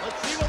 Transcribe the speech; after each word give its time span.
Let's 0.00 0.22
see 0.22 0.36
what 0.36 0.47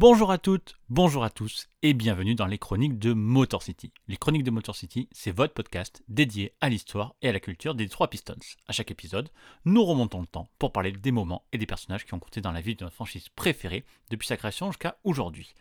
Bonjour 0.00 0.30
à 0.32 0.38
toutes, 0.38 0.76
bonjour 0.88 1.24
à 1.24 1.28
tous 1.28 1.68
et 1.82 1.92
bienvenue 1.92 2.34
dans 2.34 2.46
les 2.46 2.56
chroniques 2.56 2.98
de 2.98 3.12
Motor 3.12 3.62
City. 3.62 3.92
Les 4.08 4.16
chroniques 4.16 4.44
de 4.44 4.50
Motor 4.50 4.74
City, 4.74 5.10
c'est 5.12 5.30
votre 5.30 5.52
podcast 5.52 6.02
dédié 6.08 6.54
à 6.62 6.70
l'histoire 6.70 7.14
et 7.20 7.28
à 7.28 7.32
la 7.32 7.38
culture 7.38 7.74
des 7.74 7.86
trois 7.86 8.08
Pistons. 8.08 8.32
À 8.66 8.72
chaque 8.72 8.90
épisode, 8.90 9.28
nous 9.66 9.84
remontons 9.84 10.22
le 10.22 10.26
temps 10.26 10.48
pour 10.58 10.72
parler 10.72 10.92
des 10.92 11.12
moments 11.12 11.44
et 11.52 11.58
des 11.58 11.66
personnages 11.66 12.06
qui 12.06 12.14
ont 12.14 12.18
compté 12.18 12.40
dans 12.40 12.50
la 12.50 12.62
vie 12.62 12.76
de 12.76 12.82
notre 12.82 12.96
franchise 12.96 13.28
préférée 13.28 13.84
depuis 14.08 14.26
sa 14.26 14.38
création 14.38 14.68
jusqu'à 14.72 14.96
aujourd'hui. 15.04 15.52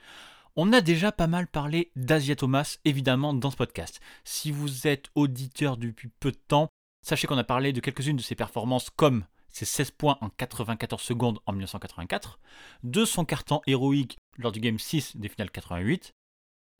On 0.55 0.71
a 0.71 0.79
déjà 0.79 1.11
pas 1.11 1.27
mal 1.27 1.47
parlé 1.47 1.91
d'Asia 1.97 2.37
Thomas, 2.37 2.77
évidemment, 2.85 3.33
dans 3.33 3.51
ce 3.51 3.57
podcast. 3.57 3.99
Si 4.23 4.51
vous 4.51 4.87
êtes 4.87 5.09
auditeur 5.15 5.75
depuis 5.75 6.07
peu 6.21 6.31
de 6.31 6.39
temps, 6.47 6.69
sachez 7.05 7.27
qu'on 7.27 7.37
a 7.37 7.43
parlé 7.43 7.73
de 7.73 7.81
quelques-unes 7.81 8.15
de 8.15 8.21
ses 8.21 8.35
performances 8.35 8.89
comme 8.89 9.25
ses 9.59 9.65
16 9.65 9.91
points 9.91 10.17
en 10.21 10.29
94 10.29 11.01
secondes 11.01 11.39
en 11.45 11.51
1984, 11.51 12.39
de 12.83 13.03
son 13.03 13.25
carton 13.25 13.61
héroïque 13.67 14.17
lors 14.37 14.53
du 14.53 14.61
Game 14.61 14.79
6 14.79 15.17
des 15.17 15.27
finales 15.27 15.51
88, 15.51 16.13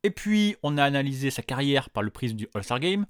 et 0.02 0.10
puis 0.10 0.56
on 0.62 0.78
a 0.78 0.84
analysé 0.84 1.30
sa 1.30 1.42
carrière 1.42 1.90
par 1.90 2.02
le 2.02 2.10
prisme 2.10 2.36
du 2.36 2.48
All-Star 2.54 2.80
Game, 2.80 3.06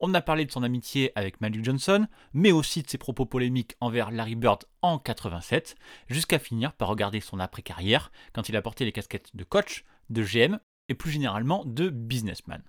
on 0.00 0.12
a 0.12 0.20
parlé 0.20 0.44
de 0.44 0.50
son 0.50 0.62
amitié 0.62 1.12
avec 1.14 1.40
Magic 1.40 1.64
Johnson, 1.64 2.06
mais 2.34 2.52
aussi 2.52 2.82
de 2.82 2.90
ses 2.90 2.98
propos 2.98 3.24
polémiques 3.24 3.76
envers 3.80 4.10
Larry 4.10 4.34
Bird 4.34 4.64
en 4.82 4.98
87, 4.98 5.76
jusqu'à 6.08 6.38
finir 6.38 6.74
par 6.74 6.88
regarder 6.88 7.20
son 7.20 7.40
après-carrière 7.40 8.12
quand 8.34 8.50
il 8.50 8.56
a 8.56 8.62
porté 8.62 8.84
les 8.84 8.92
casquettes 8.92 9.34
de 9.34 9.44
coach, 9.44 9.84
de 10.10 10.22
GM 10.22 10.58
et 10.90 10.94
plus 10.94 11.10
généralement 11.10 11.64
de 11.64 11.88
businessman. 11.88 12.62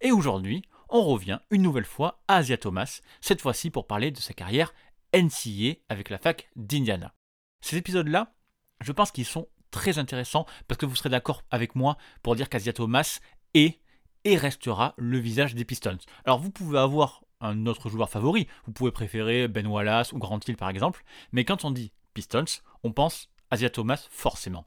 Et 0.00 0.10
aujourd'hui, 0.10 0.62
on 0.88 1.04
revient 1.04 1.38
une 1.50 1.62
nouvelle 1.62 1.84
fois 1.84 2.20
à 2.26 2.36
Asia 2.36 2.56
Thomas, 2.56 3.00
cette 3.20 3.40
fois-ci 3.40 3.70
pour 3.70 3.86
parler 3.86 4.10
de 4.10 4.18
sa 4.18 4.34
carrière 4.34 4.74
NCA 5.14 5.80
avec 5.88 6.10
la 6.10 6.18
fac 6.18 6.50
d'Indiana. 6.56 7.14
Ces 7.60 7.76
épisodes-là, 7.76 8.34
je 8.80 8.92
pense 8.92 9.10
qu'ils 9.10 9.26
sont 9.26 9.48
très 9.70 9.98
intéressants 9.98 10.46
parce 10.68 10.78
que 10.78 10.86
vous 10.86 10.96
serez 10.96 11.08
d'accord 11.08 11.42
avec 11.50 11.74
moi 11.74 11.96
pour 12.22 12.36
dire 12.36 12.48
qu'Asia 12.48 12.72
Thomas 12.72 13.20
est 13.54 13.80
et 14.24 14.36
restera 14.36 14.94
le 14.98 15.18
visage 15.18 15.54
des 15.54 15.64
Pistons. 15.64 15.98
Alors 16.24 16.38
vous 16.38 16.50
pouvez 16.50 16.78
avoir 16.78 17.22
un 17.40 17.66
autre 17.66 17.88
joueur 17.88 18.10
favori, 18.10 18.46
vous 18.66 18.72
pouvez 18.72 18.90
préférer 18.90 19.48
Ben 19.48 19.66
Wallace 19.66 20.12
ou 20.12 20.18
Grant 20.18 20.40
Hill 20.46 20.56
par 20.56 20.68
exemple, 20.68 21.04
mais 21.32 21.44
quand 21.44 21.64
on 21.64 21.70
dit 21.70 21.92
Pistons, 22.12 22.44
on 22.82 22.92
pense 22.92 23.30
Asia 23.50 23.70
Thomas 23.70 24.06
forcément. 24.10 24.66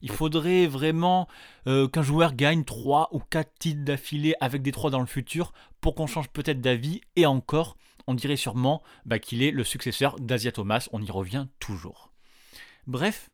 Il 0.00 0.10
faudrait 0.10 0.66
vraiment 0.66 1.26
euh, 1.66 1.88
qu'un 1.88 2.02
joueur 2.02 2.34
gagne 2.34 2.64
3 2.64 3.08
ou 3.12 3.18
4 3.18 3.50
titres 3.58 3.84
d'affilée 3.84 4.34
avec 4.40 4.62
des 4.62 4.70
3 4.70 4.90
dans 4.90 5.00
le 5.00 5.06
futur 5.06 5.52
pour 5.80 5.94
qu'on 5.94 6.06
change 6.06 6.28
peut-être 6.28 6.60
d'avis 6.60 7.00
et 7.16 7.26
encore, 7.26 7.76
on 8.08 8.14
dirait 8.14 8.36
sûrement 8.36 8.82
bah, 9.04 9.18
qu'il 9.18 9.42
est 9.42 9.50
le 9.50 9.62
successeur 9.62 10.18
d'Asia 10.18 10.50
Thomas, 10.50 10.88
on 10.92 11.02
y 11.02 11.10
revient 11.10 11.46
toujours. 11.60 12.10
Bref, 12.86 13.28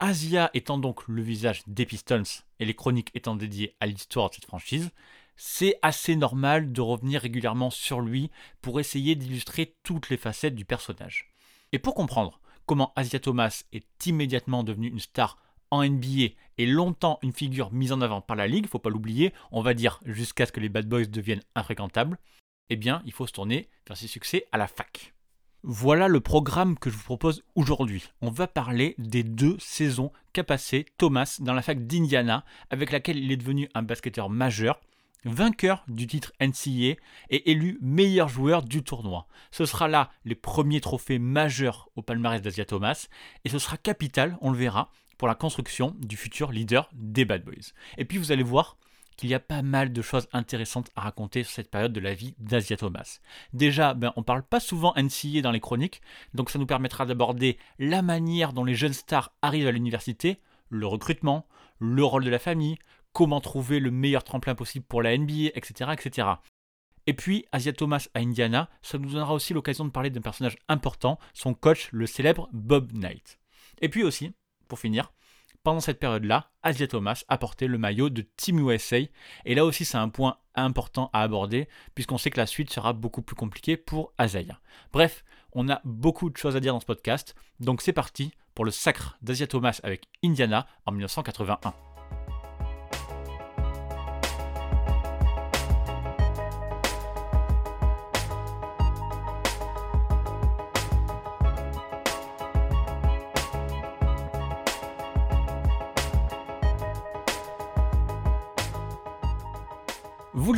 Asia 0.00 0.50
étant 0.52 0.78
donc 0.78 1.06
le 1.06 1.22
visage 1.22 1.62
des 1.68 1.86
Pistons 1.86 2.24
et 2.58 2.64
les 2.64 2.74
chroniques 2.74 3.12
étant 3.14 3.36
dédiées 3.36 3.76
à 3.78 3.86
l'histoire 3.86 4.28
de 4.28 4.34
cette 4.34 4.46
franchise, 4.46 4.90
c'est 5.36 5.78
assez 5.82 6.16
normal 6.16 6.72
de 6.72 6.80
revenir 6.80 7.22
régulièrement 7.22 7.70
sur 7.70 8.00
lui 8.00 8.32
pour 8.60 8.80
essayer 8.80 9.14
d'illustrer 9.14 9.76
toutes 9.84 10.10
les 10.10 10.16
facettes 10.16 10.56
du 10.56 10.64
personnage. 10.64 11.30
Et 11.70 11.78
pour 11.78 11.94
comprendre 11.94 12.40
comment 12.66 12.92
Asia 12.96 13.20
Thomas 13.20 13.62
est 13.72 14.06
immédiatement 14.06 14.64
devenu 14.64 14.88
une 14.88 14.98
star 14.98 15.38
en 15.70 15.84
NBA 15.84 16.34
et 16.58 16.66
longtemps 16.66 17.20
une 17.22 17.32
figure 17.32 17.72
mise 17.72 17.92
en 17.92 18.00
avant 18.00 18.20
par 18.20 18.36
la 18.36 18.48
ligue, 18.48 18.66
faut 18.66 18.80
pas 18.80 18.90
l'oublier, 18.90 19.32
on 19.52 19.62
va 19.62 19.72
dire 19.72 20.00
jusqu'à 20.04 20.46
ce 20.46 20.52
que 20.52 20.58
les 20.58 20.68
Bad 20.68 20.88
Boys 20.88 21.06
deviennent 21.06 21.44
infréquentables, 21.54 22.18
eh 22.70 22.76
bien, 22.76 23.02
il 23.04 23.12
faut 23.12 23.26
se 23.26 23.32
tourner 23.32 23.68
vers 23.86 23.96
ses 23.96 24.06
succès 24.06 24.46
à 24.52 24.58
la 24.58 24.66
fac. 24.66 25.12
Voilà 25.62 26.08
le 26.08 26.20
programme 26.20 26.78
que 26.78 26.88
je 26.88 26.96
vous 26.96 27.04
propose 27.04 27.44
aujourd'hui. 27.54 28.08
On 28.22 28.30
va 28.30 28.46
parler 28.46 28.94
des 28.96 29.22
deux 29.22 29.56
saisons 29.58 30.10
qu'a 30.32 30.44
passé 30.44 30.86
Thomas 30.96 31.36
dans 31.40 31.52
la 31.52 31.60
fac 31.60 31.86
d'Indiana, 31.86 32.46
avec 32.70 32.90
laquelle 32.90 33.18
il 33.18 33.30
est 33.30 33.36
devenu 33.36 33.68
un 33.74 33.82
basketteur 33.82 34.30
majeur, 34.30 34.80
vainqueur 35.24 35.84
du 35.86 36.06
titre 36.06 36.32
NCAA 36.40 36.96
et 37.28 37.50
élu 37.50 37.76
meilleur 37.82 38.28
joueur 38.28 38.62
du 38.62 38.82
tournoi. 38.82 39.26
Ce 39.50 39.66
sera 39.66 39.86
là 39.86 40.10
les 40.24 40.34
premiers 40.34 40.80
trophées 40.80 41.18
majeurs 41.18 41.90
au 41.94 42.00
palmarès 42.00 42.40
d'Asia 42.40 42.64
Thomas, 42.64 43.08
et 43.44 43.50
ce 43.50 43.58
sera 43.58 43.76
capital, 43.76 44.38
on 44.40 44.50
le 44.50 44.56
verra, 44.56 44.90
pour 45.18 45.28
la 45.28 45.34
construction 45.34 45.94
du 45.98 46.16
futur 46.16 46.52
leader 46.52 46.88
des 46.94 47.26
Bad 47.26 47.44
Boys. 47.44 47.74
Et 47.98 48.06
puis 48.06 48.16
vous 48.16 48.32
allez 48.32 48.42
voir, 48.42 48.78
qu'il 49.20 49.30
y 49.30 49.34
a 49.34 49.40
pas 49.40 49.62
mal 49.62 49.92
de 49.92 50.02
choses 50.02 50.28
intéressantes 50.32 50.90
à 50.96 51.02
raconter 51.02 51.42
sur 51.42 51.52
cette 51.52 51.70
période 51.70 51.92
de 51.92 52.00
la 52.00 52.14
vie 52.14 52.34
d'Asia 52.38 52.76
Thomas. 52.76 53.20
Déjà, 53.52 53.94
ben, 53.94 54.12
on 54.16 54.22
parle 54.22 54.42
pas 54.42 54.60
souvent 54.60 54.94
NCA 54.96 55.42
dans 55.42 55.50
les 55.50 55.60
chroniques, 55.60 56.00
donc 56.34 56.50
ça 56.50 56.58
nous 56.58 56.66
permettra 56.66 57.04
d'aborder 57.04 57.58
la 57.78 58.02
manière 58.02 58.52
dont 58.52 58.64
les 58.64 58.74
jeunes 58.74 58.94
stars 58.94 59.32
arrivent 59.42 59.66
à 59.66 59.72
l'université, 59.72 60.40
le 60.70 60.86
recrutement, 60.86 61.46
le 61.78 62.02
rôle 62.02 62.24
de 62.24 62.30
la 62.30 62.38
famille, 62.38 62.78
comment 63.12 63.40
trouver 63.40 63.78
le 63.78 63.90
meilleur 63.90 64.24
tremplin 64.24 64.54
possible 64.54 64.86
pour 64.86 65.02
la 65.02 65.16
NBA, 65.16 65.50
etc. 65.54 65.90
etc. 65.92 66.28
Et 67.06 67.12
puis, 67.12 67.44
Asia 67.52 67.72
Thomas 67.72 68.08
à 68.14 68.20
Indiana, 68.20 68.70
ça 68.80 68.96
nous 68.96 69.10
donnera 69.10 69.34
aussi 69.34 69.52
l'occasion 69.52 69.84
de 69.84 69.90
parler 69.90 70.10
d'un 70.10 70.20
personnage 70.20 70.56
important, 70.68 71.18
son 71.34 71.54
coach, 71.54 71.88
le 71.92 72.06
célèbre 72.06 72.48
Bob 72.52 72.92
Knight. 72.92 73.38
Et 73.82 73.88
puis 73.88 74.02
aussi, 74.02 74.32
pour 74.68 74.78
finir, 74.78 75.12
pendant 75.62 75.80
cette 75.80 75.98
période-là, 75.98 76.50
Asia 76.62 76.86
Thomas 76.86 77.22
a 77.28 77.38
porté 77.38 77.66
le 77.66 77.78
maillot 77.78 78.10
de 78.10 78.22
Team 78.22 78.58
USA. 78.68 78.98
Et 79.44 79.54
là 79.54 79.64
aussi, 79.64 79.84
c'est 79.84 79.98
un 79.98 80.08
point 80.08 80.36
important 80.54 81.10
à 81.12 81.22
aborder, 81.22 81.68
puisqu'on 81.94 82.18
sait 82.18 82.30
que 82.30 82.40
la 82.40 82.46
suite 82.46 82.72
sera 82.72 82.92
beaucoup 82.92 83.22
plus 83.22 83.36
compliquée 83.36 83.76
pour 83.76 84.12
Azaya. 84.18 84.58
Bref, 84.92 85.24
on 85.52 85.68
a 85.68 85.80
beaucoup 85.84 86.30
de 86.30 86.36
choses 86.36 86.56
à 86.56 86.60
dire 86.60 86.72
dans 86.72 86.80
ce 86.80 86.86
podcast. 86.86 87.34
Donc 87.60 87.82
c'est 87.82 87.92
parti 87.92 88.32
pour 88.54 88.64
le 88.64 88.70
sacre 88.70 89.18
d'Asia 89.22 89.46
Thomas 89.46 89.80
avec 89.82 90.04
Indiana 90.24 90.66
en 90.86 90.92
1981. 90.92 91.89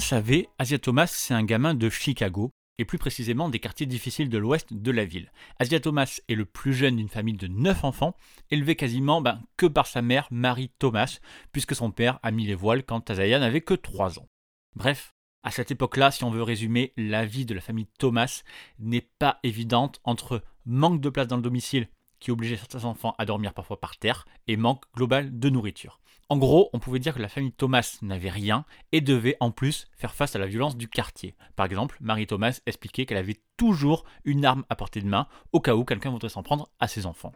Savez, 0.03 0.49
Asia 0.59 0.79
Thomas, 0.79 1.07
c'est 1.07 1.33
un 1.33 1.45
gamin 1.45 1.75
de 1.75 1.89
Chicago, 1.89 2.51
et 2.79 2.85
plus 2.85 2.99
précisément 2.99 3.49
des 3.49 3.61
quartiers 3.61 3.87
difficiles 3.87 4.29
de 4.29 4.39
l'ouest 4.39 4.73
de 4.73 4.91
la 4.91 5.05
ville. 5.05 5.31
Asia 5.59 5.79
Thomas 5.79 6.21
est 6.29 6.35
le 6.35 6.45
plus 6.45 6.75
jeune 6.75 6.97
d'une 6.97 7.09
famille 7.09 7.37
de 7.37 7.47
9 7.47 7.85
enfants, 7.85 8.17
élevé 8.51 8.75
quasiment 8.75 9.21
ben, 9.21 9.43
que 9.57 9.67
par 9.67 9.87
sa 9.87 10.03
mère, 10.03 10.27
Marie 10.31 10.73
Thomas, 10.79 11.21
puisque 11.53 11.77
son 11.77 11.91
père 11.91 12.19
a 12.23 12.31
mis 12.31 12.47
les 12.47 12.55
voiles 12.55 12.85
quand 12.85 13.11
Azaya 13.11 13.39
n'avait 13.39 13.61
que 13.61 13.75
3 13.75 14.19
ans. 14.19 14.29
Bref, 14.75 15.15
à 15.45 15.51
cette 15.51 15.71
époque-là, 15.71 16.11
si 16.11 16.25
on 16.25 16.31
veut 16.31 16.43
résumer, 16.43 16.93
la 16.97 17.25
vie 17.25 17.47
de 17.47 17.55
la 17.55 17.61
famille 17.61 17.89
Thomas 17.99 18.43
n'est 18.79 19.09
pas 19.19 19.39
évidente 19.43 20.01
entre 20.05 20.43
manque 20.67 21.01
de 21.01 21.11
place 21.11 21.29
dans 21.29 21.37
le 21.37 21.43
domicile, 21.43 21.89
qui 22.23 22.31
obligeait 22.31 22.57
certains 22.57 22.85
enfants 22.85 23.15
à 23.19 23.27
dormir 23.27 23.53
parfois 23.53 23.81
par 23.81 23.97
terre, 23.97 24.25
et 24.47 24.57
manque 24.57 24.85
global 24.95 25.39
de 25.39 25.51
nourriture. 25.51 25.99
En 26.29 26.39
gros, 26.39 26.71
on 26.73 26.79
pouvait 26.79 27.01
dire 27.01 27.15
que 27.15 27.21
la 27.21 27.29
famille 27.29 27.53
Thomas 27.53 27.99
n'avait 28.01 28.31
rien 28.31 28.65
et 28.93 29.01
devait 29.01 29.37
en 29.41 29.51
plus 29.51 29.89
faire 29.97 30.15
face 30.15 30.35
à 30.35 30.39
la 30.39 30.47
violence 30.47 30.77
du 30.77 30.89
quartier. 30.89 31.35
Par 31.57 31.67
exemple, 31.67 31.99
Marie 32.01 32.27
Thomas 32.27 32.61
expliquait 32.65 33.05
qu'elle 33.05 33.19
avait 33.19 33.43
toujours 33.57 34.05
une 34.25 34.45
arme 34.45 34.65
à 34.71 34.77
portée 34.77 35.03
de 35.03 35.09
main 35.09 35.27
au 35.53 35.61
cas 35.61 35.75
où 35.75 35.85
quelqu'un 35.85 36.11
voudrait 36.11 36.31
s'en 36.31 36.43
prendre 36.43 36.71
à 36.79 36.89
ses 36.89 37.05
enfants. 37.05 37.33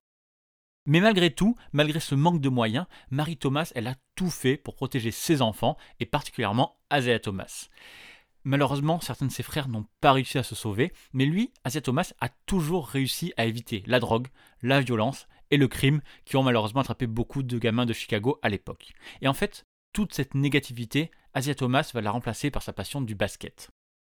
Mais 0.87 1.01
malgré 1.01 1.31
tout, 1.31 1.57
malgré 1.73 1.99
ce 1.99 2.15
manque 2.15 2.41
de 2.41 2.49
moyens, 2.49 2.87
Marie 3.11 3.37
Thomas, 3.37 3.71
elle 3.75 3.89
a 3.89 3.97
tout 4.15 4.31
fait 4.31 4.57
pour 4.57 4.77
protéger 4.77 5.11
ses 5.11 5.43
enfants 5.43 5.77
et 5.99 6.07
particulièrement 6.07 6.79
Azea 6.91 7.19
Thomas. 7.19 7.69
Malheureusement, 8.49 9.01
certains 9.01 9.27
de 9.27 9.33
ses 9.33 9.43
frères 9.43 9.67
n'ont 9.67 9.87
pas 10.01 10.13
réussi 10.13 10.39
à 10.39 10.45
se 10.45 10.55
sauver, 10.55 10.93
mais 11.13 11.27
lui, 11.27 11.51
Asia 11.65 11.81
Thomas, 11.81 12.13
a 12.21 12.29
toujours 12.29 12.87
réussi 12.87 13.35
à 13.37 13.45
éviter 13.45 13.83
la 13.89 13.99
drogue, 13.99 14.29
la 14.63 14.81
violence 14.81 15.27
et 15.51 15.57
le 15.57 15.67
crime 15.67 16.01
qui 16.25 16.37
ont 16.37 16.45
malheureusement 16.45 16.83
attrapé 16.83 17.09
beaucoup 17.09 17.43
de 17.43 17.59
gamins 17.59 17.87
de 17.87 17.93
Chicago 17.93 18.39
à 18.43 18.49
l'époque. 18.49 18.93
Et 19.21 19.27
en 19.27 19.35
fait, 19.35 19.65
toute 19.93 20.15
cette 20.15 20.37
négativité, 20.37 21.11
Asia 21.35 21.57
Thomas 21.57 21.91
va 21.93 22.01
la 22.01 22.13
remplacer 22.13 22.53
par 22.53 22.63
sa 22.63 22.73
passion 22.73 23.01
du 23.01 23.17
basket. 23.17 23.71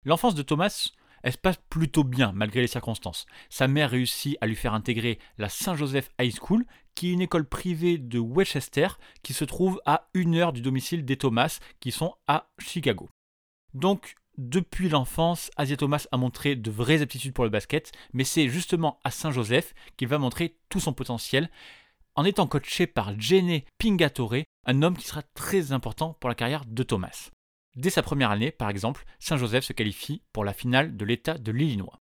L'enfance 0.05 0.35
de 0.35 0.43
Thomas, 0.43 0.91
elle 1.23 1.33
se 1.33 1.39
passe 1.39 1.61
plutôt 1.71 2.03
bien 2.03 2.33
malgré 2.35 2.63
les 2.63 2.67
circonstances. 2.67 3.27
Sa 3.49 3.69
mère 3.69 3.91
réussit 3.91 4.37
à 4.41 4.49
lui 4.49 4.57
faire 4.57 4.75
intégrer 4.75 5.21
la 5.39 5.49
Saint 5.49 5.77
Joseph 5.77 6.11
High 6.21 6.35
School, 6.37 6.67
qui 6.97 7.11
est 7.11 7.13
une 7.13 7.21
école 7.21 7.49
privée 7.49 7.97
de 7.97 8.19
Westchester 8.19 8.89
qui 9.23 9.35
se 9.35 9.45
trouve 9.45 9.81
à 9.87 10.09
une 10.15 10.35
heure 10.35 10.53
du 10.53 10.63
domicile 10.63 11.05
des 11.05 11.17
Thomas 11.17 11.61
qui 11.79 11.93
sont 11.93 12.17
à 12.27 12.49
Chicago. 12.59 13.09
Donc, 13.77 14.15
depuis 14.39 14.89
l'enfance, 14.89 15.51
Asia 15.59 15.77
Thomas 15.77 16.07
a 16.11 16.17
montré 16.17 16.57
de 16.57 16.71
vraies 16.71 17.03
aptitudes 17.03 17.35
pour 17.35 17.45
le 17.45 17.51
basket, 17.51 17.93
mais 18.15 18.25
c'est 18.25 18.49
justement 18.49 18.99
à 19.05 19.11
Saint-Joseph 19.11 19.75
qu'il 19.99 20.09
va 20.09 20.17
montrer 20.17 20.57
tout 20.71 20.81
son 20.81 20.95
potentiel 20.95 21.51
en 22.15 22.25
étant 22.25 22.47
coaché 22.47 22.87
par 22.87 23.21
Jenny 23.21 23.67
Pingatore, 23.77 24.45
un 24.65 24.81
homme 24.81 24.97
qui 24.97 25.07
sera 25.07 25.21
très 25.35 25.73
important 25.73 26.15
pour 26.15 26.31
la 26.31 26.35
carrière 26.35 26.65
de 26.65 26.83
Thomas. 26.83 27.29
Dès 27.77 27.91
sa 27.91 28.03
première 28.03 28.31
année, 28.31 28.51
par 28.51 28.71
exemple, 28.71 29.05
Saint-Joseph 29.19 29.67
se 29.67 29.75
qualifie 29.75 30.23
pour 30.33 30.47
la 30.47 30.55
finale 30.55 30.97
de 30.97 31.05
l'État 31.05 31.37
de 31.37 31.53
l'Illinois. 31.53 31.99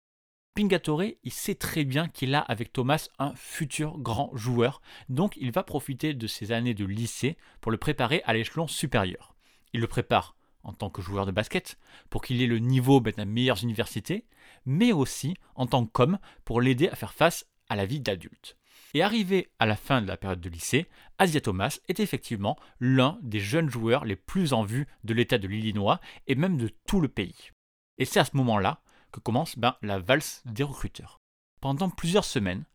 Pingatore, 0.55 1.03
il 1.23 1.31
sait 1.31 1.53
très 1.53 1.83
bien 1.83 2.07
qu'il 2.07 2.33
a 2.33 2.39
avec 2.39 2.73
Thomas 2.73 3.09
un 3.19 3.35
futur 3.35 3.99
grand 3.99 4.35
joueur, 4.35 4.81
donc 5.07 5.37
il 5.37 5.51
va 5.51 5.61
profiter 5.61 6.15
de 6.15 6.25
ses 6.25 6.51
années 6.51 6.73
de 6.73 6.85
lycée 6.85 7.37
pour 7.61 7.71
le 7.71 7.77
préparer 7.77 8.23
à 8.25 8.33
l'échelon 8.33 8.65
supérieur. 8.65 9.35
Il 9.73 9.81
le 9.81 9.87
prépare 9.87 10.35
en 10.63 10.73
tant 10.73 10.89
que 10.89 11.01
joueur 11.01 11.25
de 11.25 11.31
basket, 11.31 11.77
pour 12.09 12.21
qu'il 12.21 12.41
ait 12.41 12.47
le 12.47 12.59
niveau 12.59 12.99
ben, 12.99 13.13
des 13.15 13.25
meilleures 13.25 13.63
universités, 13.63 14.25
mais 14.65 14.91
aussi 14.91 15.35
en 15.55 15.67
tant 15.67 15.85
qu'homme 15.85 16.19
pour 16.45 16.61
l'aider 16.61 16.89
à 16.89 16.95
faire 16.95 17.13
face 17.13 17.45
à 17.69 17.75
la 17.75 17.85
vie 17.85 17.99
d'adulte. 17.99 18.57
Et 18.93 19.03
arrivé 19.03 19.51
à 19.59 19.65
la 19.65 19.75
fin 19.75 20.01
de 20.01 20.07
la 20.07 20.17
période 20.17 20.41
de 20.41 20.49
lycée, 20.49 20.87
Asia 21.19 21.41
Thomas 21.41 21.79
est 21.87 21.99
effectivement 21.99 22.57
l'un 22.79 23.19
des 23.21 23.39
jeunes 23.39 23.69
joueurs 23.69 24.03
les 24.03 24.15
plus 24.15 24.53
en 24.53 24.63
vue 24.63 24.87
de 25.03 25.13
l'État 25.13 25.37
de 25.37 25.47
l'Illinois 25.47 25.99
et 26.27 26.35
même 26.35 26.57
de 26.57 26.69
tout 26.87 26.99
le 26.99 27.07
pays. 27.07 27.51
Et 27.99 28.05
c'est 28.05 28.19
à 28.19 28.25
ce 28.25 28.35
moment-là 28.37 28.81
que 29.11 29.19
commence 29.19 29.57
ben, 29.57 29.75
la 29.81 29.99
valse 29.99 30.41
des 30.45 30.63
recruteurs. 30.63 31.19
Pendant 31.61 31.89
plusieurs 31.89 32.25
semaines, 32.25 32.65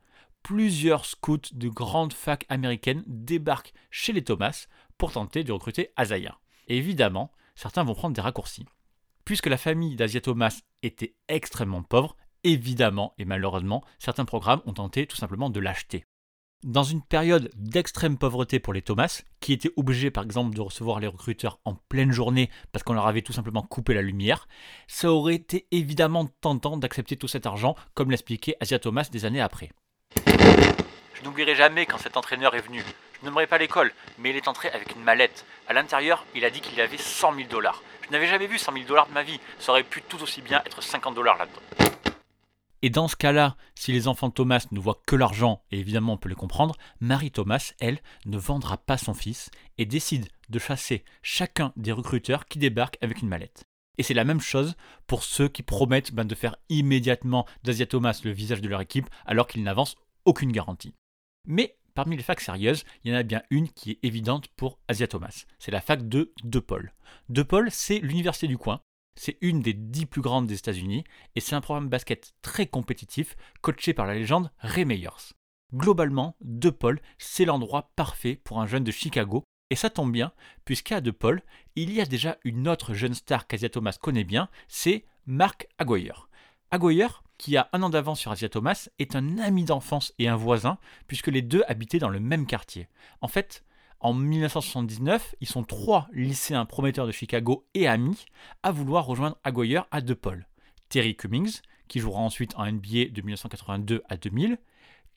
plusieurs 0.42 1.04
scouts 1.04 1.38
de 1.52 1.68
grandes 1.68 2.12
facs 2.12 2.46
américaines 2.48 3.02
débarquent 3.06 3.72
chez 3.90 4.12
les 4.12 4.22
Thomas 4.22 4.66
pour 4.98 5.12
tenter 5.12 5.42
de 5.42 5.52
recruter 5.52 5.90
Azaya. 5.96 6.38
Évidemment, 6.68 7.32
certains 7.54 7.84
vont 7.84 7.94
prendre 7.94 8.14
des 8.14 8.20
raccourcis. 8.20 8.66
Puisque 9.24 9.46
la 9.46 9.56
famille 9.56 9.96
d'Asia 9.96 10.20
Thomas 10.20 10.60
était 10.82 11.14
extrêmement 11.28 11.82
pauvre, 11.82 12.16
évidemment 12.42 13.14
et 13.18 13.24
malheureusement, 13.24 13.82
certains 13.98 14.24
programmes 14.24 14.62
ont 14.66 14.74
tenté 14.74 15.06
tout 15.06 15.16
simplement 15.16 15.50
de 15.50 15.60
l'acheter. 15.60 16.04
Dans 16.62 16.82
une 16.82 17.02
période 17.02 17.50
d'extrême 17.56 18.16
pauvreté 18.16 18.58
pour 18.58 18.72
les 18.72 18.80
Thomas, 18.80 19.22
qui 19.40 19.52
étaient 19.52 19.72
obligés 19.76 20.10
par 20.10 20.24
exemple 20.24 20.54
de 20.54 20.62
recevoir 20.62 20.98
les 20.98 21.06
recruteurs 21.06 21.60
en 21.66 21.74
pleine 21.74 22.10
journée 22.10 22.48
parce 22.72 22.82
qu'on 22.82 22.94
leur 22.94 23.06
avait 23.06 23.20
tout 23.20 23.34
simplement 23.34 23.62
coupé 23.62 23.92
la 23.92 24.00
lumière, 24.00 24.48
ça 24.86 25.12
aurait 25.12 25.34
été 25.34 25.66
évidemment 25.72 26.26
tentant 26.40 26.78
d'accepter 26.78 27.18
tout 27.18 27.28
cet 27.28 27.44
argent, 27.44 27.74
comme 27.92 28.10
l'expliquait 28.10 28.56
Asia 28.60 28.78
Thomas 28.78 29.08
des 29.12 29.26
années 29.26 29.42
après. 29.42 29.72
Je 30.16 31.22
n'oublierai 31.22 31.54
jamais 31.54 31.84
quand 31.84 31.98
cet 31.98 32.16
entraîneur 32.16 32.54
est 32.54 32.66
venu. 32.66 32.82
Je 33.24 33.30
n'aimerais 33.30 33.46
pas 33.46 33.56
l'école, 33.56 33.90
mais 34.18 34.28
il 34.28 34.36
est 34.36 34.48
entré 34.48 34.68
avec 34.68 34.94
une 34.94 35.02
mallette. 35.02 35.46
À 35.66 35.72
l'intérieur, 35.72 36.26
il 36.34 36.44
a 36.44 36.50
dit 36.50 36.60
qu'il 36.60 36.78
avait 36.78 36.98
100 36.98 37.34
000 37.36 37.48
dollars. 37.48 37.82
Je 38.04 38.10
n'avais 38.12 38.26
jamais 38.26 38.46
vu 38.46 38.58
100 38.58 38.74
000 38.74 38.84
dollars 38.84 39.06
de 39.06 39.14
ma 39.14 39.22
vie. 39.22 39.40
Ça 39.58 39.72
aurait 39.72 39.82
pu 39.82 40.02
tout 40.02 40.22
aussi 40.22 40.42
bien 40.42 40.62
être 40.66 40.82
50 40.82 41.14
dollars 41.14 41.38
là-dedans. 41.38 41.94
Et 42.82 42.90
dans 42.90 43.08
ce 43.08 43.16
cas-là, 43.16 43.56
si 43.74 43.92
les 43.92 44.08
enfants 44.08 44.28
de 44.28 44.34
Thomas 44.34 44.66
ne 44.72 44.78
voient 44.78 45.00
que 45.06 45.16
l'argent, 45.16 45.62
et 45.70 45.78
évidemment 45.78 46.12
on 46.12 46.16
peut 46.18 46.28
les 46.28 46.34
comprendre, 46.34 46.76
Marie 47.00 47.30
Thomas, 47.30 47.72
elle, 47.80 47.98
ne 48.26 48.36
vendra 48.36 48.76
pas 48.76 48.98
son 48.98 49.14
fils 49.14 49.50
et 49.78 49.86
décide 49.86 50.28
de 50.50 50.58
chasser 50.58 51.02
chacun 51.22 51.72
des 51.76 51.92
recruteurs 51.92 52.44
qui 52.44 52.58
débarquent 52.58 52.98
avec 53.00 53.22
une 53.22 53.28
mallette. 53.28 53.64
Et 53.96 54.02
c'est 54.02 54.12
la 54.12 54.24
même 54.24 54.42
chose 54.42 54.74
pour 55.06 55.24
ceux 55.24 55.48
qui 55.48 55.62
promettent 55.62 56.12
ben, 56.12 56.26
de 56.26 56.34
faire 56.34 56.56
immédiatement 56.68 57.46
d'Asia 57.62 57.86
Thomas 57.86 58.20
le 58.22 58.32
visage 58.32 58.60
de 58.60 58.68
leur 58.68 58.82
équipe 58.82 59.08
alors 59.24 59.46
qu'ils 59.46 59.62
n'avancent 59.62 59.96
aucune 60.26 60.52
garantie. 60.52 60.92
Mais 61.46 61.78
parmi 61.94 62.16
les 62.16 62.22
facs 62.22 62.40
sérieuses, 62.40 62.84
il 63.02 63.12
y 63.12 63.14
en 63.14 63.18
a 63.18 63.22
bien 63.22 63.42
une 63.50 63.68
qui 63.68 63.92
est 63.92 63.98
évidente 64.02 64.48
pour 64.48 64.78
Asia 64.88 65.06
Thomas. 65.06 65.44
C'est 65.58 65.70
la 65.70 65.80
fac 65.80 66.08
de 66.08 66.32
DePaul. 66.42 66.92
DePaul, 67.28 67.70
c'est 67.70 68.00
l'université 68.00 68.48
du 68.48 68.58
coin. 68.58 68.80
C'est 69.16 69.38
une 69.40 69.60
des 69.60 69.74
dix 69.74 70.06
plus 70.06 70.20
grandes 70.20 70.46
des 70.46 70.58
États-Unis 70.58 71.04
et 71.36 71.40
c'est 71.40 71.54
un 71.54 71.60
programme 71.60 71.88
basket 71.88 72.34
très 72.42 72.66
compétitif 72.66 73.36
coaché 73.62 73.94
par 73.94 74.06
la 74.06 74.14
légende 74.14 74.50
Ray 74.58 74.84
Meyers. 74.84 75.34
Globalement, 75.72 76.36
DePaul, 76.40 77.00
c'est 77.18 77.44
l'endroit 77.44 77.92
parfait 77.96 78.36
pour 78.36 78.60
un 78.60 78.66
jeune 78.66 78.84
de 78.84 78.90
Chicago 78.90 79.44
et 79.70 79.76
ça 79.76 79.90
tombe 79.90 80.12
bien, 80.12 80.32
puisqu'à 80.64 81.00
DePaul, 81.00 81.42
il 81.74 81.92
y 81.92 82.00
a 82.00 82.06
déjà 82.06 82.38
une 82.44 82.68
autre 82.68 82.94
jeune 82.94 83.14
star 83.14 83.46
qu'Asia 83.46 83.68
Thomas 83.68 83.96
connaît 84.00 84.24
bien, 84.24 84.48
c'est 84.68 85.04
Mark 85.26 85.66
Aguirre. 85.78 86.28
Aguirre, 86.70 87.23
qui 87.38 87.56
a 87.56 87.68
un 87.72 87.82
an 87.82 87.90
d'avance 87.90 88.20
sur 88.20 88.30
Asia 88.30 88.48
Thomas, 88.48 88.88
est 88.98 89.16
un 89.16 89.38
ami 89.38 89.64
d'enfance 89.64 90.12
et 90.18 90.28
un 90.28 90.36
voisin, 90.36 90.78
puisque 91.06 91.28
les 91.28 91.42
deux 91.42 91.62
habitaient 91.66 91.98
dans 91.98 92.08
le 92.08 92.20
même 92.20 92.46
quartier. 92.46 92.88
En 93.20 93.28
fait, 93.28 93.64
en 94.00 94.12
1979, 94.12 95.34
ils 95.40 95.48
sont 95.48 95.64
trois 95.64 96.08
lycéens 96.12 96.66
prometteurs 96.66 97.06
de 97.06 97.12
Chicago 97.12 97.66
et 97.74 97.88
amis 97.88 98.26
à 98.62 98.70
vouloir 98.70 99.06
rejoindre 99.06 99.38
Aguirre 99.44 99.86
à 99.90 100.00
DePaul. 100.00 100.46
Terry 100.90 101.16
Cummings, 101.16 101.60
qui 101.88 102.00
jouera 102.00 102.20
ensuite 102.20 102.54
en 102.56 102.70
NBA 102.70 103.06
de 103.12 103.22
1982 103.22 104.02
à 104.08 104.16
2000, 104.16 104.58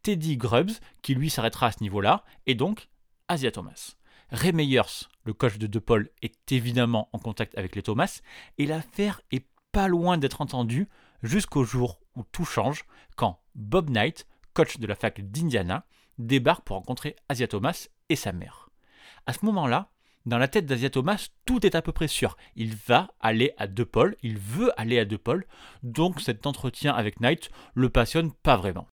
Teddy 0.03 0.37
Grubbs, 0.37 0.71
qui 1.01 1.15
lui 1.15 1.29
s'arrêtera 1.29 1.67
à 1.67 1.71
ce 1.71 1.83
niveau-là, 1.83 2.23
et 2.45 2.55
donc 2.55 2.87
Asia 3.27 3.51
Thomas. 3.51 3.95
Ray 4.31 4.53
Meyers, 4.53 5.07
le 5.25 5.33
coach 5.33 5.57
de 5.57 5.67
DePaul, 5.67 6.09
est 6.21 6.51
évidemment 6.51 7.09
en 7.13 7.19
contact 7.19 7.57
avec 7.57 7.75
les 7.75 7.83
Thomas, 7.83 8.21
et 8.57 8.65
l'affaire 8.65 9.21
est 9.31 9.45
pas 9.71 9.87
loin 9.87 10.17
d'être 10.17 10.41
entendue 10.41 10.87
jusqu'au 11.23 11.63
jour 11.63 11.99
où 12.15 12.23
tout 12.23 12.45
change, 12.45 12.85
quand 13.15 13.41
Bob 13.55 13.89
Knight, 13.89 14.27
coach 14.53 14.77
de 14.79 14.87
la 14.87 14.95
fac 14.95 15.21
d'Indiana, 15.21 15.85
débarque 16.17 16.63
pour 16.63 16.77
rencontrer 16.77 17.15
Asia 17.29 17.47
Thomas 17.47 17.87
et 18.09 18.15
sa 18.15 18.31
mère. 18.31 18.69
À 19.25 19.33
ce 19.33 19.45
moment-là, 19.45 19.91
dans 20.27 20.37
la 20.37 20.49
tête 20.49 20.65
d'Asia 20.65 20.89
Thomas, 20.89 21.29
tout 21.45 21.65
est 21.65 21.73
à 21.73 21.81
peu 21.81 21.93
près 21.93 22.09
sûr. 22.09 22.35
Il 22.57 22.75
va 22.75 23.07
aller 23.21 23.53
à 23.57 23.65
DePaul, 23.65 24.17
il 24.23 24.37
veut 24.37 24.77
aller 24.79 24.99
à 24.99 25.05
DePaul, 25.05 25.45
donc 25.83 26.19
cet 26.19 26.45
entretien 26.45 26.93
avec 26.93 27.21
Knight 27.21 27.49
le 27.75 27.89
passionne 27.89 28.33
pas 28.33 28.57
vraiment. 28.57 28.87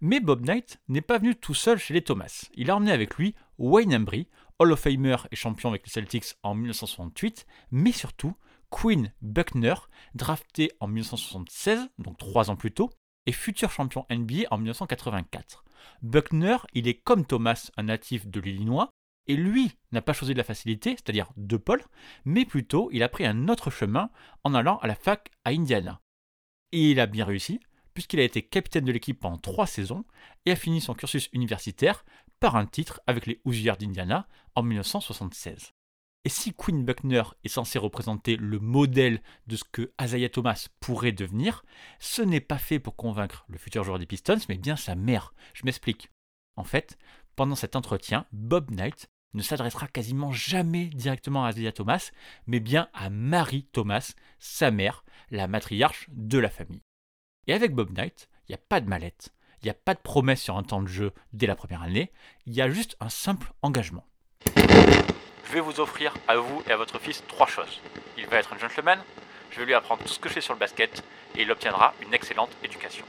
Mais 0.00 0.18
Bob 0.18 0.44
Knight 0.44 0.80
n'est 0.88 1.00
pas 1.00 1.18
venu 1.18 1.36
tout 1.36 1.54
seul 1.54 1.78
chez 1.78 1.94
les 1.94 2.02
Thomas. 2.02 2.48
Il 2.54 2.70
a 2.70 2.76
emmené 2.76 2.90
avec 2.90 3.14
lui 3.14 3.36
Wayne 3.58 3.94
Embry, 3.94 4.28
Hall 4.58 4.72
of 4.72 4.80
Famer 4.80 5.16
et 5.30 5.36
champion 5.36 5.68
avec 5.68 5.86
les 5.86 5.92
Celtics 5.92 6.34
en 6.42 6.54
1968, 6.54 7.46
mais 7.70 7.92
surtout 7.92 8.34
Quinn 8.74 9.12
Buckner, 9.22 9.76
drafté 10.16 10.72
en 10.80 10.88
1976, 10.88 11.90
donc 12.00 12.18
trois 12.18 12.50
ans 12.50 12.56
plus 12.56 12.72
tôt, 12.72 12.90
et 13.24 13.30
futur 13.30 13.70
champion 13.70 14.04
NBA 14.10 14.48
en 14.50 14.58
1984. 14.58 15.64
Buckner, 16.02 16.56
il 16.72 16.88
est 16.88 17.00
comme 17.00 17.24
Thomas, 17.24 17.70
un 17.76 17.84
natif 17.84 18.26
de 18.26 18.40
l'Illinois, 18.40 18.90
et 19.28 19.36
lui 19.36 19.70
n'a 19.92 20.02
pas 20.02 20.12
choisi 20.12 20.32
de 20.32 20.38
la 20.38 20.44
facilité, 20.44 20.90
c'est-à-dire 20.90 21.30
de 21.36 21.56
Paul, 21.56 21.84
mais 22.24 22.44
plutôt 22.44 22.90
il 22.92 23.04
a 23.04 23.08
pris 23.08 23.24
un 23.24 23.46
autre 23.48 23.70
chemin 23.70 24.10
en 24.42 24.54
allant 24.54 24.78
à 24.78 24.88
la 24.88 24.96
fac 24.96 25.30
à 25.44 25.50
Indiana. 25.50 26.00
Et 26.72 26.90
il 26.90 26.98
a 26.98 27.06
bien 27.06 27.24
réussi, 27.24 27.60
puisqu'il 27.94 28.18
a 28.18 28.24
été 28.24 28.42
capitaine 28.42 28.84
de 28.84 28.92
l'équipe 28.92 29.20
pendant 29.20 29.38
trois 29.38 29.68
saisons 29.68 30.04
et 30.46 30.50
a 30.50 30.56
fini 30.56 30.80
son 30.80 30.94
cursus 30.94 31.28
universitaire 31.32 32.04
par 32.40 32.56
un 32.56 32.66
titre 32.66 33.00
avec 33.06 33.26
les 33.26 33.40
Hoosiers 33.44 33.76
d'Indiana 33.78 34.26
en 34.56 34.64
1976. 34.64 35.73
Et 36.26 36.30
si 36.30 36.54
Quinn 36.54 36.84
Buckner 36.84 37.22
est 37.44 37.48
censé 37.48 37.78
représenter 37.78 38.36
le 38.36 38.58
modèle 38.58 39.20
de 39.46 39.56
ce 39.56 39.64
que 39.64 39.92
Isaiah 40.00 40.30
Thomas 40.30 40.68
pourrait 40.80 41.12
devenir, 41.12 41.64
ce 41.98 42.22
n'est 42.22 42.40
pas 42.40 42.56
fait 42.56 42.78
pour 42.78 42.96
convaincre 42.96 43.44
le 43.48 43.58
futur 43.58 43.84
joueur 43.84 43.98
des 43.98 44.06
Pistons, 44.06 44.38
mais 44.48 44.56
bien 44.56 44.76
sa 44.76 44.94
mère. 44.94 45.34
Je 45.52 45.64
m'explique. 45.64 46.10
En 46.56 46.64
fait, 46.64 46.96
pendant 47.36 47.56
cet 47.56 47.76
entretien, 47.76 48.24
Bob 48.32 48.70
Knight 48.70 49.10
ne 49.34 49.42
s'adressera 49.42 49.86
quasiment 49.86 50.32
jamais 50.32 50.86
directement 50.86 51.44
à 51.44 51.50
Isaiah 51.50 51.72
Thomas, 51.72 52.10
mais 52.46 52.60
bien 52.60 52.88
à 52.94 53.10
Marie 53.10 53.64
Thomas, 53.64 54.14
sa 54.38 54.70
mère, 54.70 55.04
la 55.30 55.46
matriarche 55.46 56.08
de 56.10 56.38
la 56.38 56.48
famille. 56.48 56.82
Et 57.46 57.52
avec 57.52 57.74
Bob 57.74 57.92
Knight, 57.92 58.30
il 58.48 58.52
n'y 58.52 58.54
a 58.54 58.64
pas 58.66 58.80
de 58.80 58.88
mallette, 58.88 59.34
il 59.60 59.66
n'y 59.66 59.70
a 59.70 59.74
pas 59.74 59.94
de 59.94 60.00
promesse 60.00 60.40
sur 60.40 60.56
un 60.56 60.62
temps 60.62 60.82
de 60.82 60.88
jeu 60.88 61.12
dès 61.34 61.46
la 61.46 61.56
première 61.56 61.82
année, 61.82 62.12
il 62.46 62.54
y 62.54 62.62
a 62.62 62.70
juste 62.70 62.96
un 63.00 63.10
simple 63.10 63.52
engagement. 63.60 64.06
Je 65.46 65.52
vais 65.52 65.60
vous 65.60 65.80
offrir 65.80 66.14
à 66.26 66.36
vous 66.36 66.62
et 66.66 66.72
à 66.72 66.76
votre 66.76 66.98
fils 66.98 67.22
trois 67.28 67.46
choses. 67.46 67.80
Il 68.18 68.26
va 68.26 68.38
être 68.38 68.52
un 68.52 68.58
gentleman, 68.58 68.98
je 69.50 69.60
vais 69.60 69.66
lui 69.66 69.74
apprendre 69.74 70.02
tout 70.02 70.08
ce 70.08 70.18
que 70.18 70.28
je 70.28 70.34
sais 70.34 70.40
sur 70.40 70.54
le 70.54 70.58
basket, 70.58 71.04
et 71.36 71.42
il 71.42 71.50
obtiendra 71.50 71.94
une 72.02 72.12
excellente 72.14 72.50
éducation. 72.62 73.04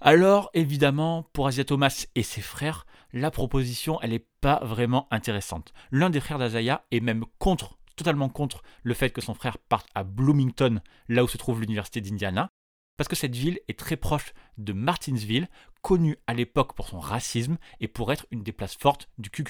Alors, 0.00 0.50
évidemment, 0.54 1.24
pour 1.34 1.46
Asia 1.46 1.64
Thomas 1.64 2.06
et 2.14 2.22
ses 2.22 2.40
frères, 2.40 2.86
la 3.12 3.30
proposition, 3.30 4.00
elle 4.00 4.10
n'est 4.10 4.26
pas 4.40 4.60
vraiment 4.62 5.08
intéressante. 5.10 5.74
L'un 5.90 6.08
des 6.08 6.20
frères 6.20 6.38
d'Azaya 6.38 6.84
est 6.90 7.00
même 7.00 7.26
contre, 7.38 7.78
totalement 7.96 8.28
contre 8.28 8.62
le 8.82 8.94
fait 8.94 9.10
que 9.10 9.20
son 9.20 9.34
frère 9.34 9.58
parte 9.58 9.88
à 9.94 10.04
Bloomington, 10.04 10.80
là 11.08 11.24
où 11.24 11.28
se 11.28 11.36
trouve 11.36 11.60
l'université 11.60 12.00
d'Indiana, 12.00 12.48
parce 12.96 13.08
que 13.08 13.16
cette 13.16 13.36
ville 13.36 13.60
est 13.68 13.78
très 13.78 13.96
proche 13.96 14.32
de 14.56 14.72
Martinsville, 14.72 15.48
connue 15.82 16.16
à 16.26 16.34
l'époque 16.34 16.74
pour 16.74 16.88
son 16.88 17.00
racisme 17.00 17.58
et 17.80 17.88
pour 17.88 18.12
être 18.12 18.26
une 18.30 18.42
des 18.42 18.52
places 18.52 18.76
fortes 18.76 19.08
du 19.18 19.30
Ku. 19.30 19.44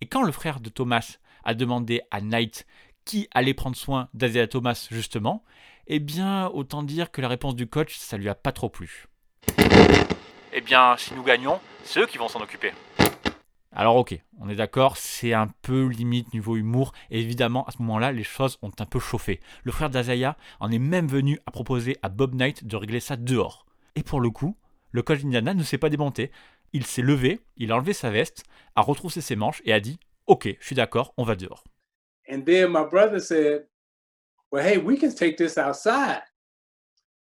Et 0.00 0.06
quand 0.06 0.22
le 0.22 0.32
frère 0.32 0.60
de 0.60 0.68
Thomas 0.68 1.18
a 1.44 1.54
demandé 1.54 2.02
à 2.10 2.20
Knight 2.20 2.66
qui 3.04 3.28
allait 3.32 3.54
prendre 3.54 3.76
soin 3.76 4.08
d'Azea 4.14 4.46
Thomas 4.46 4.88
justement, 4.90 5.44
Eh 5.86 6.00
bien, 6.00 6.48
autant 6.48 6.82
dire 6.82 7.10
que 7.10 7.20
la 7.20 7.28
réponse 7.28 7.54
du 7.54 7.66
coach, 7.66 7.96
ça 7.98 8.16
lui 8.16 8.30
a 8.30 8.34
pas 8.34 8.52
trop 8.52 8.70
plu. 8.70 9.06
Eh 10.52 10.60
bien, 10.62 10.96
si 10.96 11.12
nous 11.12 11.22
gagnons, 11.22 11.60
c'est 11.82 12.00
eux 12.00 12.06
qui 12.06 12.16
vont 12.16 12.28
s'en 12.28 12.40
occuper. 12.40 12.72
Alors 13.70 13.96
ok, 13.96 14.18
on 14.38 14.48
est 14.48 14.54
d'accord, 14.54 14.96
c'est 14.96 15.34
un 15.34 15.48
peu 15.62 15.88
limite 15.88 16.32
niveau 16.32 16.56
humour, 16.56 16.92
et 17.10 17.20
évidemment 17.20 17.64
à 17.66 17.72
ce 17.72 17.82
moment-là, 17.82 18.12
les 18.12 18.22
choses 18.22 18.56
ont 18.62 18.70
un 18.78 18.86
peu 18.86 19.00
chauffé. 19.00 19.40
Le 19.64 19.72
frère 19.72 19.90
d'Azaya 19.90 20.36
en 20.60 20.70
est 20.70 20.78
même 20.78 21.08
venu 21.08 21.40
à 21.44 21.50
proposer 21.50 21.96
à 22.00 22.08
Bob 22.08 22.34
Knight 22.34 22.64
de 22.64 22.76
régler 22.76 23.00
ça 23.00 23.16
dehors. 23.16 23.66
Et 23.96 24.04
pour 24.04 24.20
le 24.20 24.30
coup, 24.30 24.56
le 24.92 25.02
coach 25.02 25.22
d'Indiana 25.22 25.54
ne 25.54 25.64
s'est 25.64 25.76
pas 25.76 25.90
démonté. 25.90 26.30
Il 26.74 26.84
s'est 26.84 27.02
levé, 27.02 27.38
il 27.56 27.70
a 27.70 27.76
enlevé 27.76 27.92
sa 27.92 28.10
veste, 28.10 28.42
a 28.74 28.82
retroussé 28.82 29.20
ses 29.20 29.36
manches 29.36 29.62
et 29.64 29.72
a 29.72 29.78
dit 29.78 29.98
Ok, 30.26 30.48
je 30.58 30.66
suis 30.66 30.74
d'accord, 30.74 31.14
on 31.16 31.22
va 31.22 31.36
dehors. 31.36 31.62
And 32.28 32.42
then 32.44 32.72
my 32.72 32.84
brother 32.84 33.20
said, 33.20 33.66
Well, 34.50 34.64
hey, 34.64 34.78
we 34.78 34.98
can 34.98 35.14
take 35.14 35.36
this 35.36 35.56
outside. 35.56 36.22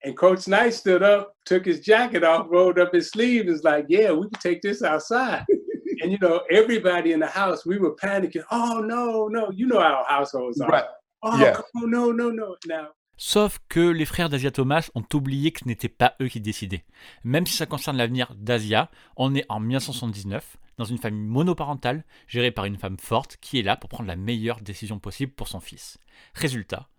And 0.04 0.16
Coach 0.16 0.48
Knight 0.48 0.74
stood 0.74 1.02
up, 1.02 1.36
took 1.46 1.66
his 1.66 1.82
jacket 1.82 2.24
off, 2.24 2.48
rolled 2.52 2.78
up 2.78 2.94
his 2.94 3.10
sleeve, 3.10 3.50
is 3.50 3.64
like, 3.64 3.86
Yeah, 3.90 4.12
we 4.12 4.30
can 4.30 4.40
take 4.40 4.62
this 4.62 4.84
outside. 4.84 5.44
and 6.04 6.12
you 6.12 6.20
know, 6.22 6.42
everybody 6.52 7.14
in 7.14 7.20
the 7.20 7.28
house, 7.28 7.66
we 7.66 7.80
were 7.80 7.96
panicking. 7.96 8.44
Oh 8.52 8.80
no, 8.80 9.28
no, 9.28 9.50
you 9.50 9.66
know 9.66 9.80
how 9.80 10.06
households 10.08 10.62
are. 10.62 10.70
Right. 10.70 10.86
Oh 11.24 11.40
Yeah. 11.40 11.54
come 11.54 11.66
on, 11.84 11.90
no, 11.90 12.12
no, 12.12 12.30
no. 12.30 12.56
Now 12.68 12.90
Sauf 13.24 13.60
que 13.70 13.80
les 13.80 14.06
frères 14.06 14.30
d'Asia 14.30 14.50
Thomas 14.50 14.90
ont 14.96 15.06
oublié 15.14 15.52
que 15.52 15.60
ce 15.60 15.68
n'était 15.68 15.90
pas 15.90 16.16
eux 16.24 16.28
qui 16.28 16.42
décidaient. 16.42 16.86
Même 17.24 17.46
si 17.46 17.54
ça 17.54 17.68
concerne 17.68 17.98
l'avenir 17.98 18.34
d'Asia, 18.34 18.90
on 19.16 19.36
est 19.36 19.46
en 19.48 19.60
1979, 19.60 20.58
dans 20.80 20.86
une 20.86 20.98
famille 20.98 21.28
monoparentale, 21.28 22.04
gérée 22.28 22.50
par 22.50 22.66
une 22.66 22.80
femme 22.80 22.98
forte 22.98 23.38
qui 23.38 23.60
est 23.60 23.62
là 23.62 23.78
pour 23.78 23.92
prendre 23.92 24.08
la 24.08 24.16
meilleure 24.16 24.60
décision 24.62 24.98
possible 24.98 25.34
pour 25.34 25.50
son 25.50 25.60
fils. 25.60 26.00
Résultat, 26.34 26.90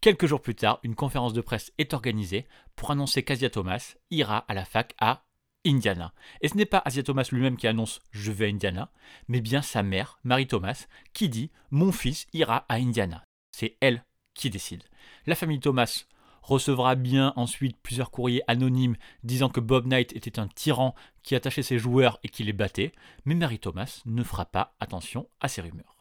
quelques 0.00 0.26
jours 0.26 0.42
plus 0.42 0.56
tard, 0.56 0.80
une 0.82 0.96
conférence 0.96 1.32
de 1.32 1.40
presse 1.40 1.72
est 1.78 1.94
organisée 1.94 2.48
pour 2.74 2.90
annoncer 2.90 3.22
qu'Asia 3.22 3.48
Thomas 3.48 3.94
ira 4.10 4.38
à 4.48 4.54
la 4.54 4.64
fac 4.64 4.96
à 4.98 5.26
Indiana. 5.64 6.12
Et 6.40 6.48
ce 6.48 6.56
n'est 6.56 6.66
pas 6.66 6.82
Asia 6.84 7.04
Thomas 7.04 7.28
lui-même 7.30 7.56
qui 7.56 7.68
annonce 7.68 8.00
je 8.10 8.32
vais 8.32 8.46
à 8.46 8.48
Indiana, 8.48 8.90
mais 9.28 9.40
bien 9.40 9.62
sa 9.62 9.84
mère, 9.84 10.18
Marie 10.24 10.48
Thomas, 10.48 10.88
qui 11.12 11.28
dit 11.28 11.52
mon 11.70 11.92
fils 11.92 12.26
ira 12.32 12.66
à 12.68 12.74
Indiana. 12.74 13.22
C'est 13.52 13.76
elle 13.80 14.04
qui 14.34 14.50
décide. 14.50 14.82
La 15.26 15.34
famille 15.34 15.60
Thomas 15.60 16.04
recevra 16.42 16.94
bien 16.94 17.32
ensuite 17.36 17.76
plusieurs 17.82 18.10
courriers 18.10 18.42
anonymes 18.46 18.96
disant 19.22 19.48
que 19.48 19.60
Bob 19.60 19.86
Knight 19.86 20.14
était 20.16 20.38
un 20.38 20.48
tyran 20.48 20.94
qui 21.22 21.34
attachait 21.34 21.62
ses 21.62 21.78
joueurs 21.78 22.18
et 22.22 22.28
qui 22.28 22.44
les 22.44 22.52
battait, 22.52 22.92
mais 23.24 23.34
Mary 23.34 23.58
Thomas 23.58 24.02
ne 24.06 24.22
fera 24.22 24.46
pas 24.46 24.74
attention 24.80 25.28
à 25.40 25.48
ces 25.48 25.60
rumeurs. 25.60 25.98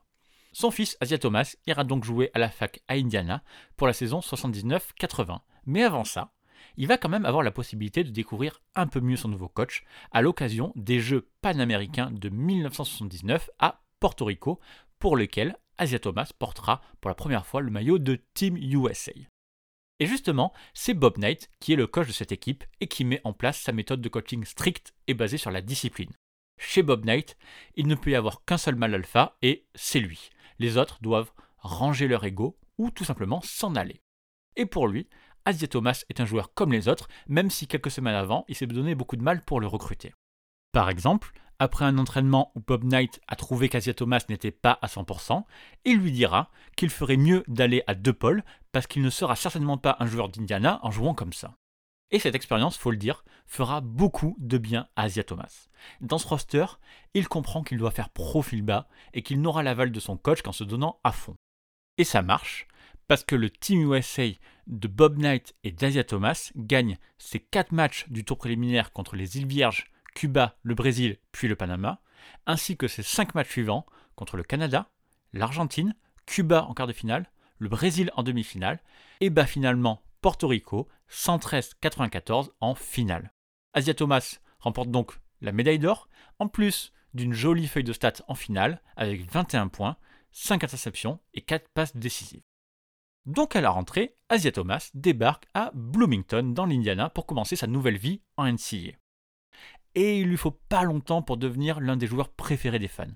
Son 0.53 0.71
fils, 0.71 0.97
Asia 1.01 1.19
Thomas, 1.19 1.55
ira 1.67 1.83
donc 1.83 2.03
jouer 2.03 2.31
à 2.33 2.39
la 2.39 2.49
fac 2.49 2.81
à 2.87 2.95
Indiana 2.95 3.43
pour 3.75 3.85
la 3.85 3.93
saison 3.93 4.21
79-80. 4.21 5.41
Mais 5.65 5.83
avant 5.83 6.05
ça, 6.05 6.31
il 6.77 6.87
va 6.87 6.97
quand 6.97 7.09
même 7.09 7.25
avoir 7.25 7.43
la 7.43 7.51
possibilité 7.51 8.03
de 8.03 8.09
découvrir 8.09 8.61
un 8.73 8.87
peu 8.87 8.99
mieux 8.99 9.17
son 9.17 9.27
nouveau 9.27 9.49
coach 9.49 9.83
à 10.11 10.21
l'occasion 10.21 10.73
des 10.75 10.99
Jeux 10.99 11.29
panaméricains 11.41 12.09
de 12.11 12.29
1979 12.29 13.49
à 13.59 13.81
Porto 13.99 14.25
Rico, 14.25 14.59
pour 14.99 15.17
lesquels 15.17 15.55
Asia 15.77 15.99
Thomas 15.99 16.31
portera 16.37 16.81
pour 17.01 17.09
la 17.09 17.15
première 17.15 17.45
fois 17.45 17.61
le 17.61 17.71
maillot 17.71 17.99
de 17.99 18.19
Team 18.33 18.57
USA. 18.57 19.11
Et 19.99 20.05
justement, 20.05 20.53
c'est 20.73 20.93
Bob 20.93 21.17
Knight 21.17 21.49
qui 21.59 21.73
est 21.73 21.77
le 21.77 21.87
coach 21.87 22.07
de 22.07 22.13
cette 22.13 22.31
équipe 22.31 22.63
et 22.79 22.87
qui 22.87 23.05
met 23.05 23.21
en 23.23 23.33
place 23.33 23.59
sa 23.59 23.71
méthode 23.71 24.01
de 24.01 24.09
coaching 24.09 24.45
stricte 24.45 24.93
et 25.07 25.13
basée 25.13 25.37
sur 25.37 25.51
la 25.51 25.61
discipline. 25.61 26.11
Chez 26.59 26.83
Bob 26.83 27.05
Knight, 27.05 27.37
il 27.75 27.87
ne 27.87 27.95
peut 27.95 28.11
y 28.11 28.15
avoir 28.15 28.43
qu'un 28.45 28.57
seul 28.57 28.75
mal 28.75 28.93
alpha 28.93 29.37
et 29.41 29.65
c'est 29.75 29.99
lui. 29.99 30.29
Les 30.59 30.77
autres 30.77 30.99
doivent 31.01 31.31
ranger 31.57 32.07
leur 32.07 32.23
ego 32.25 32.57
ou 32.77 32.91
tout 32.91 33.05
simplement 33.05 33.41
s'en 33.41 33.75
aller. 33.75 34.01
Et 34.55 34.65
pour 34.65 34.87
lui, 34.87 35.07
Asia 35.45 35.67
Thomas 35.67 36.03
est 36.09 36.19
un 36.19 36.25
joueur 36.25 36.53
comme 36.53 36.73
les 36.73 36.87
autres, 36.87 37.07
même 37.27 37.49
si 37.49 37.67
quelques 37.67 37.91
semaines 37.91 38.15
avant, 38.15 38.43
il 38.47 38.55
s'est 38.55 38.67
donné 38.67 38.95
beaucoup 38.95 39.15
de 39.15 39.23
mal 39.23 39.43
pour 39.43 39.59
le 39.59 39.67
recruter. 39.67 40.13
Par 40.77 40.91
exemple, 40.91 41.33
après 41.57 41.85
un 41.85 41.97
entraînement 41.97 42.51
où 42.53 42.59
Bob 42.59 42.83
Knight 42.83 43.19
a 43.27 43.35
trouvé 43.35 43.67
qu'Asia 43.67 43.95
Thomas 43.95 44.23
n'était 44.29 44.51
pas 44.51 44.77
à 44.83 44.85
100%, 44.85 45.43
il 45.85 45.97
lui 45.97 46.11
dira 46.11 46.51
qu'il 46.75 46.91
ferait 46.91 47.17
mieux 47.17 47.43
d'aller 47.47 47.81
à 47.87 47.95
DePaul 47.95 48.43
parce 48.71 48.85
qu'il 48.85 49.01
ne 49.01 49.09
sera 49.09 49.35
certainement 49.35 49.79
pas 49.79 49.97
un 49.99 50.05
joueur 50.05 50.29
d'Indiana 50.29 50.79
en 50.83 50.91
jouant 50.91 51.15
comme 51.15 51.33
ça. 51.33 51.55
Et 52.11 52.19
cette 52.19 52.35
expérience, 52.35 52.77
faut 52.77 52.91
le 52.91 52.97
dire, 52.97 53.25
fera 53.47 53.81
beaucoup 53.81 54.35
de 54.37 54.59
bien 54.59 54.87
à 54.95 55.05
Asia 55.05 55.23
Thomas. 55.23 55.67
Dans 55.99 56.19
ce 56.19 56.27
roster, 56.27 56.67
il 57.15 57.27
comprend 57.27 57.63
qu'il 57.63 57.79
doit 57.79 57.89
faire 57.89 58.11
profil 58.11 58.61
bas 58.61 58.87
et 59.15 59.23
qu'il 59.23 59.41
n'aura 59.41 59.63
l'aval 59.63 59.91
de 59.91 59.99
son 59.99 60.15
coach 60.15 60.43
qu'en 60.43 60.51
se 60.51 60.63
donnant 60.63 60.99
à 61.03 61.11
fond. 61.11 61.37
Et 61.97 62.03
ça 62.03 62.21
marche, 62.21 62.67
parce 63.07 63.23
que 63.23 63.35
le 63.35 63.49
Team 63.49 63.91
USA 63.91 64.27
de 64.67 64.87
Bob 64.87 65.17
Knight 65.17 65.55
et 65.63 65.71
d'Asia 65.71 66.03
Thomas 66.03 66.51
gagne 66.55 66.99
ses 67.17 67.39
4 67.39 67.71
matchs 67.71 68.07
du 68.09 68.23
tour 68.23 68.37
préliminaire 68.37 68.91
contre 68.91 69.15
les 69.15 69.37
îles 69.37 69.47
Vierges, 69.47 69.89
Cuba, 70.17 70.57
le 70.63 70.73
Brésil, 70.73 71.19
puis 71.31 71.47
le 71.47 71.55
Panama, 71.55 72.01
ainsi 72.47 72.75
que 72.75 72.87
ses 72.87 73.03
5 73.03 73.35
matchs 73.35 73.51
suivants 73.51 73.85
contre 74.15 74.35
le 74.35 74.41
Canada, 74.41 74.89
l'Argentine, 75.31 75.93
Cuba 76.25 76.63
en 76.63 76.73
quart 76.73 76.87
de 76.87 76.93
finale, 76.93 77.29
le 77.59 77.69
Brésil 77.69 78.09
en 78.15 78.23
demi-finale, 78.23 78.81
et 79.21 79.29
bat 79.29 79.45
finalement 79.45 80.01
Porto 80.21 80.47
Rico 80.47 80.87
113-94 81.11 82.49
en 82.61 82.73
finale. 82.73 83.31
Asia 83.75 83.93
Thomas 83.93 84.39
remporte 84.59 84.89
donc 84.89 85.19
la 85.41 85.51
médaille 85.51 85.77
d'or, 85.77 86.09
en 86.39 86.47
plus 86.47 86.93
d'une 87.13 87.33
jolie 87.33 87.67
feuille 87.67 87.83
de 87.83 87.93
stats 87.93 88.23
en 88.27 88.33
finale, 88.33 88.81
avec 88.95 89.31
21 89.31 89.67
points, 89.67 89.97
5 90.31 90.63
interceptions 90.63 91.19
et 91.35 91.41
4 91.41 91.69
passes 91.75 91.95
décisives. 91.95 92.41
Donc 93.27 93.55
à 93.55 93.61
la 93.61 93.69
rentrée, 93.69 94.17
Asia 94.29 94.51
Thomas 94.51 94.89
débarque 94.95 95.45
à 95.53 95.69
Bloomington 95.75 96.53
dans 96.55 96.65
l'Indiana 96.65 97.11
pour 97.11 97.27
commencer 97.27 97.55
sa 97.55 97.67
nouvelle 97.67 97.99
vie 97.99 98.23
en 98.35 98.51
NCAA. 98.51 98.97
Et 99.97 100.19
il 100.19 100.27
lui 100.27 100.37
faut 100.37 100.51
pas 100.51 100.83
longtemps 100.83 101.23
pour 101.23 101.37
devenir 101.37 101.79
l'un 101.79 101.97
des 101.97 102.05
joueurs 102.05 102.29
préférés 102.29 102.77
des 102.77 102.87
fans. 102.87 103.07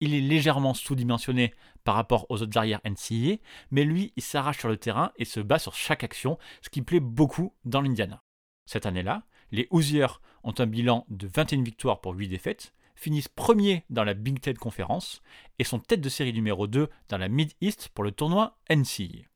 Il 0.00 0.14
est 0.14 0.22
légèrement 0.22 0.72
sous-dimensionné 0.72 1.52
par 1.84 1.96
rapport 1.96 2.24
aux 2.30 2.40
autres 2.40 2.56
arrières 2.56 2.80
NCAA, 2.82 3.36
mais 3.70 3.84
lui, 3.84 4.14
il 4.16 4.22
s'arrache 4.22 4.58
sur 4.58 4.70
le 4.70 4.78
terrain 4.78 5.12
et 5.16 5.26
se 5.26 5.38
bat 5.38 5.58
sur 5.58 5.74
chaque 5.74 6.02
action, 6.02 6.38
ce 6.62 6.70
qui 6.70 6.80
plaît 6.80 6.98
beaucoup 6.98 7.54
dans 7.66 7.82
l'Indiana. 7.82 8.22
Cette 8.64 8.86
année-là, 8.86 9.24
les 9.52 9.68
Hoosiers 9.70 10.06
ont 10.42 10.54
un 10.56 10.64
bilan 10.64 11.04
de 11.10 11.26
21 11.26 11.62
victoires 11.62 12.00
pour 12.00 12.14
8 12.14 12.28
défaites, 12.28 12.72
finissent 12.94 13.28
premiers 13.28 13.84
dans 13.90 14.04
la 14.04 14.14
Big 14.14 14.40
Ten 14.40 14.56
Conference 14.56 15.20
et 15.58 15.64
sont 15.64 15.78
tête 15.78 16.00
de 16.00 16.08
série 16.08 16.32
numéro 16.32 16.66
2 16.66 16.88
dans 17.10 17.18
la 17.18 17.28
Mid-East 17.28 17.90
pour 17.92 18.02
le 18.02 18.12
tournoi 18.12 18.56
NCAA. 18.70 19.26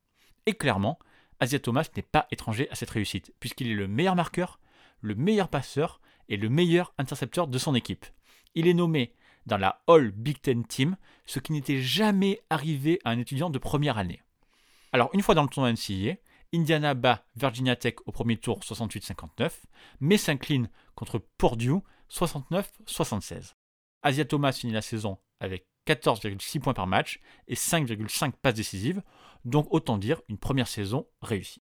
Et 0.47 0.53
clairement, 0.53 0.97
Asia 1.39 1.59
Thomas 1.59 1.87
n'est 1.95 2.01
pas 2.01 2.25
étranger 2.31 2.67
à 2.71 2.75
cette 2.75 2.89
réussite, 2.89 3.31
puisqu'il 3.39 3.69
est 3.69 3.75
le 3.75 3.87
meilleur 3.87 4.15
marqueur, 4.15 4.59
le 5.01 5.13
meilleur 5.13 5.49
passeur 5.49 6.01
et 6.29 6.37
le 6.37 6.49
meilleur 6.49 6.93
intercepteur 6.97 7.47
de 7.47 7.57
son 7.57 7.75
équipe. 7.75 8.05
Il 8.53 8.67
est 8.67 8.73
nommé 8.73 9.13
dans 9.45 9.57
la 9.57 9.81
All 9.87 10.11
Big 10.11 10.41
Ten 10.41 10.65
Team, 10.65 10.97
ce 11.25 11.39
qui 11.39 11.51
n'était 11.51 11.81
jamais 11.81 12.41
arrivé 12.49 12.99
à 13.03 13.11
un 13.11 13.19
étudiant 13.19 13.49
de 13.49 13.59
première 13.59 13.97
année. 13.97 14.21
Alors, 14.91 15.09
une 15.13 15.21
fois 15.21 15.35
dans 15.35 15.43
le 15.43 15.49
tournoi 15.49 15.71
NCAA, 15.71 16.15
Indiana 16.53 16.93
bat 16.93 17.25
Virginia 17.35 17.75
Tech 17.75 17.95
au 18.05 18.11
premier 18.11 18.37
tour 18.37 18.59
68-59, 18.59 19.51
mais 19.99 20.17
s'incline 20.17 20.69
contre 20.95 21.19
Purdue 21.37 21.81
69-76. 22.09 23.55
Asia 24.03 24.25
Thomas 24.25 24.53
finit 24.53 24.73
la 24.73 24.81
saison 24.81 25.17
avec 25.39 25.67
14,6 25.87 26.59
points 26.59 26.73
par 26.73 26.87
match 26.87 27.19
et 27.47 27.55
5,5 27.55 28.33
passes 28.41 28.55
décisives, 28.55 29.01
donc 29.43 29.67
autant 29.69 29.97
dire 29.97 30.21
une 30.29 30.37
première 30.37 30.67
saison 30.67 31.07
réussie. 31.21 31.61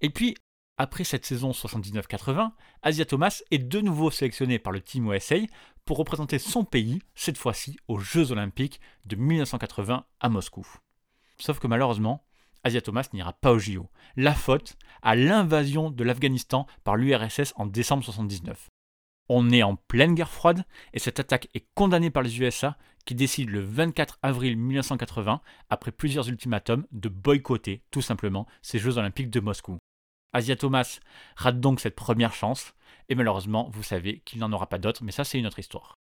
Et 0.00 0.10
puis, 0.10 0.36
après 0.82 1.04
cette 1.04 1.24
saison 1.24 1.52
79-80, 1.52 2.50
Asia 2.82 3.04
Thomas 3.04 3.40
est 3.52 3.58
de 3.58 3.80
nouveau 3.80 4.10
sélectionné 4.10 4.58
par 4.58 4.72
le 4.72 4.80
Team 4.80 5.12
USA 5.12 5.36
pour 5.84 5.96
représenter 5.96 6.40
son 6.40 6.64
pays, 6.64 6.98
cette 7.14 7.38
fois-ci 7.38 7.78
aux 7.86 8.00
Jeux 8.00 8.32
Olympiques 8.32 8.80
de 9.04 9.14
1980 9.14 10.04
à 10.18 10.28
Moscou. 10.28 10.66
Sauf 11.38 11.60
que 11.60 11.68
malheureusement, 11.68 12.24
Asia 12.64 12.80
Thomas 12.80 13.08
n'ira 13.12 13.32
pas 13.32 13.52
au 13.52 13.60
JO. 13.60 13.88
La 14.16 14.34
faute 14.34 14.76
à 15.02 15.14
l'invasion 15.14 15.92
de 15.92 16.02
l'Afghanistan 16.02 16.66
par 16.82 16.96
l'URSS 16.96 17.52
en 17.54 17.66
décembre 17.66 18.02
79. 18.02 18.68
On 19.28 19.50
est 19.50 19.62
en 19.62 19.76
pleine 19.76 20.16
guerre 20.16 20.30
froide 20.30 20.64
et 20.94 20.98
cette 20.98 21.20
attaque 21.20 21.46
est 21.54 21.66
condamnée 21.76 22.10
par 22.10 22.24
les 22.24 22.40
USA 22.40 22.76
qui 23.04 23.14
décident 23.14 23.52
le 23.52 23.60
24 23.60 24.18
avril 24.22 24.56
1980, 24.56 25.42
après 25.70 25.92
plusieurs 25.92 26.28
ultimatums, 26.28 26.86
de 26.90 27.08
boycotter 27.08 27.84
tout 27.92 28.02
simplement 28.02 28.48
ces 28.62 28.80
Jeux 28.80 28.98
Olympiques 28.98 29.30
de 29.30 29.38
Moscou. 29.38 29.78
Asia 30.32 30.56
Thomas 30.56 31.00
rate 31.36 31.60
donc 31.60 31.80
cette 31.80 31.96
première 31.96 32.34
chance 32.34 32.74
et 33.08 33.14
malheureusement, 33.14 33.68
vous 33.72 33.82
savez 33.82 34.20
qu'il 34.24 34.38
n'en 34.40 34.52
aura 34.52 34.68
pas 34.68 34.78
d'autres, 34.78 35.04
mais 35.04 35.12
ça 35.12 35.24
c'est 35.24 35.38
une 35.38 35.46
autre 35.46 35.58
histoire. 35.58 35.98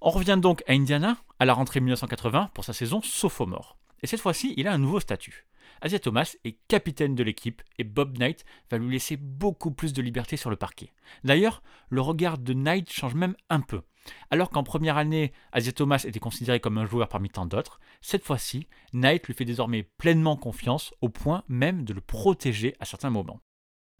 On 0.00 0.10
revient 0.10 0.38
donc 0.40 0.62
à 0.66 0.72
Indiana 0.72 1.16
à 1.38 1.44
la 1.44 1.54
rentrée 1.54 1.80
1980 1.80 2.50
pour 2.54 2.64
sa 2.64 2.72
saison 2.72 3.02
sophomore. 3.02 3.76
Et 4.02 4.06
cette 4.06 4.20
fois-ci, 4.20 4.54
il 4.56 4.66
a 4.66 4.72
un 4.72 4.78
nouveau 4.78 4.98
statut. 4.98 5.46
Asia 5.82 5.98
Thomas 5.98 6.36
est 6.44 6.56
capitaine 6.68 7.16
de 7.16 7.24
l'équipe 7.24 7.60
et 7.76 7.82
Bob 7.82 8.16
Knight 8.16 8.44
va 8.70 8.78
lui 8.78 8.92
laisser 8.92 9.16
beaucoup 9.16 9.72
plus 9.72 9.92
de 9.92 10.00
liberté 10.00 10.36
sur 10.36 10.48
le 10.48 10.54
parquet. 10.54 10.92
D'ailleurs, 11.24 11.60
le 11.88 12.00
regard 12.00 12.38
de 12.38 12.54
Knight 12.54 12.90
change 12.90 13.16
même 13.16 13.34
un 13.50 13.60
peu. 13.60 13.82
Alors 14.30 14.50
qu'en 14.50 14.62
première 14.62 14.96
année, 14.96 15.32
Asia 15.50 15.72
Thomas 15.72 16.04
était 16.06 16.20
considéré 16.20 16.60
comme 16.60 16.78
un 16.78 16.86
joueur 16.86 17.08
parmi 17.08 17.30
tant 17.30 17.46
d'autres, 17.46 17.80
cette 18.00 18.24
fois-ci, 18.24 18.68
Knight 18.92 19.26
lui 19.26 19.34
fait 19.34 19.44
désormais 19.44 19.82
pleinement 19.98 20.36
confiance 20.36 20.94
au 21.00 21.08
point 21.08 21.42
même 21.48 21.84
de 21.84 21.92
le 21.92 22.00
protéger 22.00 22.74
à 22.78 22.84
certains 22.84 23.10
moments. 23.10 23.40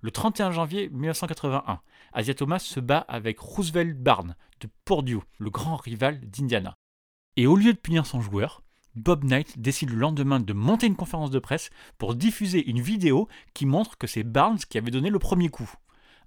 Le 0.02 0.12
31 0.12 0.52
janvier 0.52 0.88
1981, 0.88 1.80
Asia 2.12 2.34
Thomas 2.34 2.60
se 2.60 2.78
bat 2.78 2.98
avec 3.08 3.40
Roosevelt 3.40 3.98
Barnes 3.98 4.36
de 4.60 4.68
Purdue, 4.84 5.18
le 5.38 5.50
grand 5.50 5.76
rival 5.76 6.20
d'Indiana. 6.30 6.76
Et 7.36 7.48
au 7.48 7.56
lieu 7.56 7.72
de 7.72 7.78
punir 7.78 8.06
son 8.06 8.20
joueur, 8.20 8.62
Bob 8.94 9.24
Knight 9.24 9.58
décide 9.58 9.90
le 9.90 9.96
lendemain 9.96 10.40
de 10.40 10.52
monter 10.52 10.86
une 10.86 10.96
conférence 10.96 11.30
de 11.30 11.38
presse 11.38 11.70
pour 11.98 12.14
diffuser 12.14 12.68
une 12.68 12.80
vidéo 12.80 13.28
qui 13.54 13.66
montre 13.66 13.96
que 13.96 14.06
c'est 14.06 14.22
Barnes 14.22 14.58
qui 14.68 14.78
avait 14.78 14.90
donné 14.90 15.10
le 15.10 15.18
premier 15.18 15.48
coup. 15.48 15.70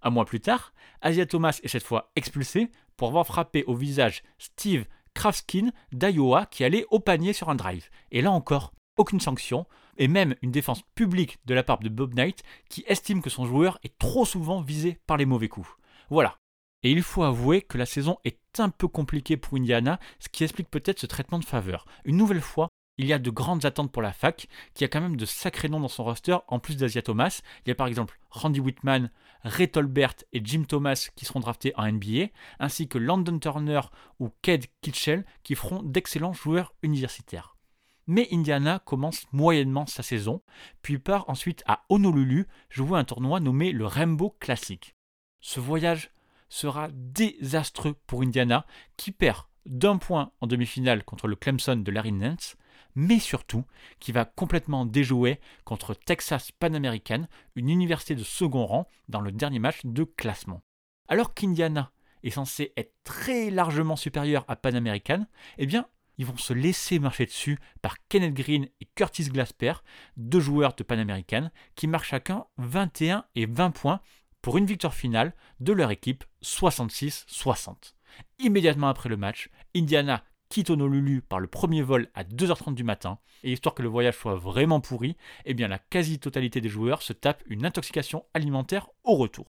Un 0.02 0.10
mois 0.10 0.26
plus 0.26 0.40
tard, 0.40 0.74
Asia 1.02 1.26
Thomas 1.26 1.60
est 1.64 1.68
cette 1.68 1.84
fois 1.84 2.12
expulsé 2.16 2.72
pour 2.98 3.08
avoir 3.08 3.26
frappé 3.26 3.64
au 3.66 3.76
visage 3.76 4.24
Steve 4.38 4.86
Krafskin 5.14 5.72
d'Iowa 5.92 6.46
qui 6.46 6.64
allait 6.64 6.86
au 6.92 7.00
panier 7.00 7.34
sur 7.34 7.50
un 7.50 7.56
drive. 7.56 7.90
Et 8.12 8.22
là 8.22 8.32
encore, 8.32 8.74
aucune 8.98 9.20
sanction, 9.20 9.66
et 9.98 10.08
même 10.08 10.36
une 10.42 10.52
défense 10.52 10.82
publique 10.96 11.40
de 11.46 11.54
la 11.54 11.64
part 11.64 11.80
de 11.80 11.90
Bob 11.90 12.14
Knight 12.14 12.44
qui 12.70 12.84
estime 12.88 13.22
que 13.22 13.30
son 13.30 13.46
joueur 13.46 13.80
est 13.84 13.98
trop 13.98 14.26
souvent 14.26 14.62
visé 14.62 15.00
par 15.08 15.18
les 15.18 15.26
mauvais 15.26 15.50
coups. 15.50 15.70
Voilà. 16.10 16.38
Et 16.86 16.92
il 16.92 17.02
faut 17.02 17.24
avouer 17.24 17.64
que 17.64 17.80
la 17.80 17.88
saison 17.88 18.20
est 18.26 18.60
un 18.60 18.70
peu 18.70 18.88
compliquée 18.88 19.38
pour 19.38 19.58
Indiana, 19.58 20.00
ce 20.20 20.30
qui 20.30 20.44
explique 20.44 20.70
peut-être 20.70 21.00
ce 21.00 21.08
traitement 21.08 21.40
de 21.40 21.44
faveur. 21.44 21.88
Une 22.04 22.16
nouvelle 22.16 22.42
fois, 22.42 22.68
il 23.00 23.08
y 23.08 23.14
a 23.14 23.18
de 23.18 23.32
grandes 23.32 23.66
attentes 23.66 23.92
pour 23.92 24.04
la 24.04 24.14
fac, 24.14 24.48
qui 24.76 24.84
a 24.84 24.88
quand 24.88 25.02
même 25.02 25.18
de 25.18 25.26
sacrés 25.26 25.68
noms 25.68 25.80
dans 25.80 25.88
son 25.88 26.04
roster, 26.04 26.38
en 26.48 26.60
plus 26.60 26.78
d'Asia 26.78 27.02
Thomas. 27.02 27.42
Il 27.66 27.70
y 27.70 27.72
a 27.72 27.76
par 27.76 27.88
exemple 27.88 28.20
Randy 28.30 28.60
Whitman, 28.60 29.10
Ray 29.42 29.68
Tolbert 29.68 30.14
et 30.32 30.42
Jim 30.44 30.66
Thomas 30.68 31.10
qui 31.16 31.26
seront 31.26 31.40
draftés 31.40 31.74
en 31.76 31.92
NBA, 31.92 32.28
ainsi 32.60 32.88
que 32.88 33.00
Landon 33.00 33.40
Turner 33.40 33.82
ou 34.20 34.30
Ked 34.44 34.68
Kitchell 34.82 35.26
qui 35.42 35.56
feront 35.56 35.82
d'excellents 35.82 36.34
joueurs 36.34 36.76
universitaires. 36.84 37.58
Mais 38.06 38.28
Indiana 38.32 38.78
commence 38.78 39.26
moyennement 39.32 39.88
sa 39.88 40.04
saison, 40.04 40.44
puis 40.84 41.00
part 41.00 41.28
ensuite 41.32 41.64
à 41.66 41.84
Honolulu 41.90 42.46
jouer 42.70 43.00
un 43.00 43.06
tournoi 43.06 43.40
nommé 43.40 43.72
le 43.72 43.88
Rainbow 43.88 44.36
Classic. 44.40 44.94
Ce 45.42 45.60
voyage 45.60 46.12
sera 46.50 46.90
désastreux 46.92 47.96
pour 48.08 48.22
Indiana, 48.22 48.66
qui 48.98 49.12
perd 49.12 49.44
d'un 49.66 49.98
point 49.98 50.32
en 50.42 50.48
demi-finale 50.48 51.04
contre 51.04 51.28
le 51.28 51.36
Clemson 51.36 51.78
de 51.78 51.92
Larry 51.92 52.12
Nance, 52.12 52.56
mais 52.96 53.20
surtout 53.20 53.66
qui 54.00 54.12
va 54.12 54.26
complètement 54.26 54.86
déjouer 54.86 55.40
contre 55.64 55.94
Texas 55.94 56.52
Pan 56.52 56.74
American, 56.74 57.28
une 57.56 57.70
université 57.70 58.16
de 58.16 58.24
second 58.24 58.66
rang, 58.66 58.88
dans 59.10 59.22
le 59.22 59.32
dernier 59.32 59.60
match 59.60 59.82
de 59.84 60.04
classement. 60.04 60.62
Alors 61.08 61.34
qu'Indiana 61.34 61.92
est 62.24 62.32
censé 62.32 62.74
être 62.78 62.94
très 63.04 63.50
largement 63.50 63.96
supérieur 63.96 64.46
à 64.48 64.56
Pan 64.56 64.74
American, 64.74 65.26
eh 65.58 65.66
bien, 65.66 65.88
ils 66.18 66.26
vont 66.26 66.38
se 66.38 66.54
laisser 66.54 66.98
marcher 67.00 67.26
dessus 67.26 67.60
par 67.82 67.98
Kenneth 68.08 68.34
Green 68.34 68.68
et 68.80 68.88
Curtis 68.96 69.26
Glasper, 69.26 69.74
deux 70.16 70.40
joueurs 70.40 70.74
de 70.74 70.84
Pan 70.84 70.98
American, 70.98 71.52
qui 71.76 71.88
marquent 71.88 72.06
chacun 72.06 72.46
21 72.58 73.26
et 73.36 73.46
20 73.46 73.72
points 73.72 74.00
pour 74.46 74.60
une 74.60 74.68
victoire 74.68 74.94
finale 74.94 75.34
de 75.60 75.74
leur 75.74 75.90
équipe 75.90 76.24
66-60. 76.44 77.96
Immédiatement 78.38 78.90
après 78.90 79.10
le 79.10 79.18
match, 79.18 79.50
Indiana 79.76 80.24
quitte 80.50 80.70
Honolulu 80.70 81.24
par 81.24 81.40
le 81.40 81.48
premier 81.48 81.82
vol 81.82 82.10
à 82.14 82.24
2h30 82.24 82.76
du 82.76 82.84
matin, 82.84 83.18
et 83.42 83.52
histoire 83.52 83.74
que 83.74 83.82
le 83.82 83.90
voyage 83.90 84.16
soit 84.16 84.36
vraiment 84.36 84.82
pourri, 84.82 85.18
eh 85.46 85.56
bien 85.56 85.68
la 85.68 85.80
quasi-totalité 85.80 86.62
des 86.62 86.70
joueurs 86.70 87.02
se 87.02 87.12
tape 87.12 87.42
une 87.48 87.66
intoxication 87.66 88.24
alimentaire 88.36 88.88
au 89.04 89.16
retour. 89.16 89.48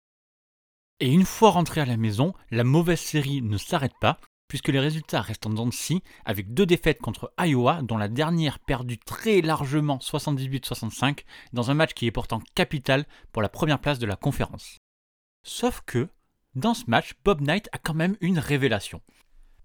Et 1.00 1.12
une 1.12 1.26
fois 1.26 1.50
rentrés 1.50 1.82
à 1.82 1.84
la 1.84 1.98
maison, 1.98 2.32
la 2.50 2.64
mauvaise 2.64 2.98
série 2.98 3.42
ne 3.42 3.58
s'arrête 3.58 3.98
pas, 4.00 4.18
puisque 4.48 4.68
les 4.68 4.80
résultats 4.80 5.20
restent 5.20 5.46
en 5.46 5.50
dents 5.50 5.66
de 5.66 5.74
avec 6.24 6.52
deux 6.52 6.66
défaites 6.66 7.00
contre 7.00 7.32
Iowa, 7.38 7.82
dont 7.82 7.96
la 7.96 8.08
dernière 8.08 8.58
perdue 8.58 8.98
très 8.98 9.42
largement 9.42 9.98
78-65, 9.98 11.24
dans 11.52 11.70
un 11.70 11.74
match 11.74 11.92
qui 11.94 12.06
est 12.06 12.10
pourtant 12.10 12.42
capital 12.54 13.06
pour 13.32 13.42
la 13.42 13.48
première 13.48 13.78
place 13.78 13.98
de 13.98 14.06
la 14.06 14.16
conférence. 14.16 14.78
Sauf 15.44 15.82
que, 15.86 16.08
dans 16.54 16.74
ce 16.74 16.84
match, 16.88 17.14
Bob 17.24 17.42
Knight 17.42 17.68
a 17.72 17.78
quand 17.78 17.94
même 17.94 18.16
une 18.20 18.38
révélation. 18.38 19.00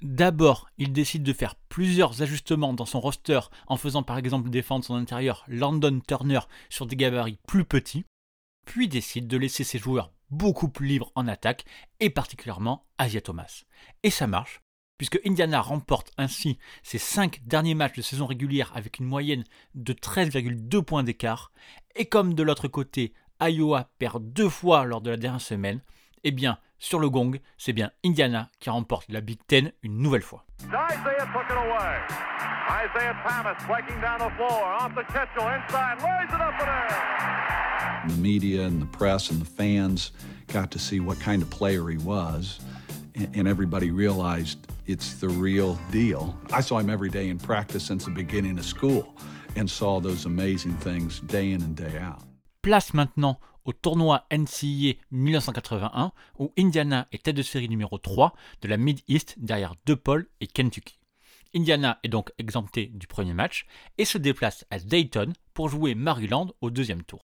D'abord, 0.01 0.69
il 0.77 0.91
décide 0.91 1.23
de 1.23 1.31
faire 1.31 1.55
plusieurs 1.55 2.21
ajustements 2.21 2.73
dans 2.73 2.85
son 2.85 2.99
roster 2.99 3.39
en 3.67 3.77
faisant 3.77 4.03
par 4.03 4.17
exemple 4.17 4.49
défendre 4.49 4.83
son 4.83 4.95
intérieur 4.95 5.45
Landon 5.47 6.01
Turner 6.05 6.41
sur 6.69 6.85
des 6.85 6.97
gabarits 6.97 7.39
plus 7.47 7.63
petits, 7.63 8.05
puis 8.65 8.89
décide 8.89 9.27
de 9.27 9.37
laisser 9.37 9.63
ses 9.63 9.79
joueurs 9.79 10.11
beaucoup 10.29 10.67
plus 10.67 10.87
libres 10.87 11.11
en 11.15 11.27
attaque, 11.27 11.63
et 11.99 12.09
particulièrement 12.09 12.85
Asia 12.97 13.21
Thomas. 13.21 13.63
Et 14.01 14.09
ça 14.09 14.27
marche, 14.27 14.62
puisque 14.97 15.19
Indiana 15.25 15.61
remporte 15.61 16.11
ainsi 16.17 16.57
ses 16.83 16.97
5 16.97 17.41
derniers 17.45 17.75
matchs 17.75 17.97
de 17.97 18.01
saison 18.01 18.25
régulière 18.25 18.71
avec 18.75 18.99
une 18.99 19.05
moyenne 19.05 19.43
de 19.75 19.93
13,2 19.93 20.81
points 20.83 21.03
d'écart, 21.03 21.51
et 21.95 22.05
comme 22.05 22.33
de 22.33 22.43
l'autre 22.43 22.67
côté, 22.67 23.13
Iowa 23.41 23.89
perd 23.99 24.23
deux 24.33 24.49
fois 24.49 24.85
lors 24.85 25.01
de 25.01 25.09
la 25.09 25.17
dernière 25.17 25.41
semaine, 25.41 25.81
eh 26.23 26.31
bien, 26.31 26.57
sur 26.79 26.99
le 26.99 27.09
gong, 27.09 27.39
c'est 27.57 27.73
bien 27.73 27.91
Indiana 28.03 28.49
qui 28.59 28.69
remporte 28.69 29.09
la 29.09 29.21
Big 29.21 29.39
Ten 29.47 29.71
une 29.83 29.97
nouvelle 29.99 30.21
fois. 30.21 30.45
Isaiah 30.63 31.27
took 31.33 31.45
it 31.49 31.57
away. 31.57 31.99
Isaiah 32.69 33.15
Thomas 33.25 33.55
breaking 33.67 34.01
down 34.01 34.19
the 34.19 34.29
floor. 34.35 34.63
Off 34.79 34.93
the 34.95 35.03
Kitchell 35.07 35.47
inside. 35.47 36.01
Lays 36.01 36.29
it 36.29 36.41
up 36.41 36.53
and 36.59 38.09
in? 38.09 38.15
The 38.15 38.21
media 38.21 38.65
and 38.65 38.81
the 38.81 38.97
press 38.97 39.31
and 39.31 39.39
the 39.41 39.45
fans 39.45 40.11
got 40.51 40.71
to 40.71 40.79
see 40.79 40.99
what 40.99 41.19
kind 41.19 41.41
of 41.41 41.49
player 41.49 41.87
he 41.89 41.97
was, 41.97 42.59
and, 43.15 43.47
everybody 43.47 43.91
realized 43.91 44.59
it's 44.87 45.19
the 45.19 45.27
real 45.27 45.77
deal. 45.91 46.35
I 46.51 46.61
saw 46.61 46.79
him 46.79 46.89
every 46.89 47.09
day 47.09 47.29
in 47.29 47.37
practice 47.37 47.85
since 47.85 48.05
the 48.05 48.11
beginning 48.11 48.57
of 48.57 48.65
school 48.65 49.15
and 49.55 49.67
saw 49.67 49.99
those 49.99 50.25
amazing 50.25 50.75
things 50.77 51.21
day 51.21 51.51
in 51.51 51.61
and 51.61 51.75
day 51.75 51.97
out. 51.99 52.23
Place 52.61 52.93
maintenant 52.93 53.39
au 53.65 53.73
tournoi 53.73 54.25
NCAA 54.31 54.95
1981 55.11 56.11
où 56.39 56.51
Indiana 56.57 57.07
est 57.11 57.23
tête 57.23 57.35
de 57.35 57.41
série 57.41 57.69
numéro 57.69 57.97
3 57.97 58.33
de 58.61 58.67
la 58.67 58.77
Mid-East 58.77 59.35
derrière 59.37 59.75
DePaul 59.85 60.27
et 60.41 60.47
Kentucky. 60.47 60.99
Indiana 61.55 61.99
est 62.03 62.09
donc 62.09 62.31
exempté 62.37 62.87
du 62.87 63.07
premier 63.07 63.33
match 63.33 63.65
et 63.97 64.05
se 64.05 64.17
déplace 64.17 64.65
à 64.71 64.79
Dayton 64.79 65.33
pour 65.53 65.69
jouer 65.69 65.93
Maryland 65.93 66.51
au 66.61 66.71
deuxième 66.71 67.03
tour. 67.03 67.25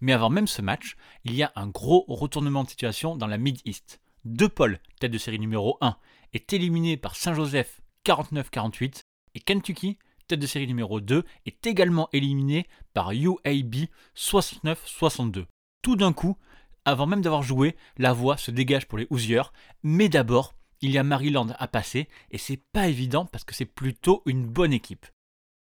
Mais 0.00 0.12
avant 0.12 0.30
même 0.30 0.46
ce 0.46 0.62
match, 0.62 0.96
il 1.24 1.34
y 1.34 1.42
a 1.42 1.52
un 1.56 1.68
gros 1.68 2.04
retournement 2.08 2.64
de 2.64 2.70
situation 2.70 3.16
dans 3.16 3.26
la 3.26 3.36
Mid-East. 3.36 4.00
DePaul, 4.24 4.80
tête 4.98 5.12
de 5.12 5.18
série 5.18 5.38
numéro 5.38 5.78
1, 5.80 5.96
est 6.32 6.52
éliminé 6.52 6.96
par 6.96 7.16
Saint-Joseph 7.16 7.80
49-48 8.04 9.02
et 9.34 9.40
Kentucky, 9.40 9.98
tête 10.28 10.40
de 10.40 10.46
série 10.46 10.66
numéro 10.66 11.00
2, 11.00 11.24
est 11.46 11.66
également 11.66 12.08
éliminé 12.12 12.66
par 12.92 13.12
UAB 13.12 13.86
69-62. 14.16 15.46
Tout 15.82 15.96
d'un 15.96 16.12
coup, 16.12 16.36
avant 16.84 17.06
même 17.06 17.22
d'avoir 17.22 17.42
joué, 17.42 17.76
la 17.96 18.12
voie 18.12 18.36
se 18.36 18.50
dégage 18.50 18.86
pour 18.86 18.98
les 18.98 19.06
Hoosiers, 19.10 19.50
mais 19.82 20.08
d'abord, 20.08 20.54
il 20.80 20.90
y 20.90 20.98
a 20.98 21.02
Maryland 21.02 21.48
à 21.58 21.68
passer 21.68 22.08
et 22.30 22.38
c'est 22.38 22.62
pas 22.72 22.88
évident 22.88 23.26
parce 23.26 23.44
que 23.44 23.54
c'est 23.54 23.66
plutôt 23.66 24.22
une 24.26 24.46
bonne 24.46 24.72
équipe. 24.72 25.06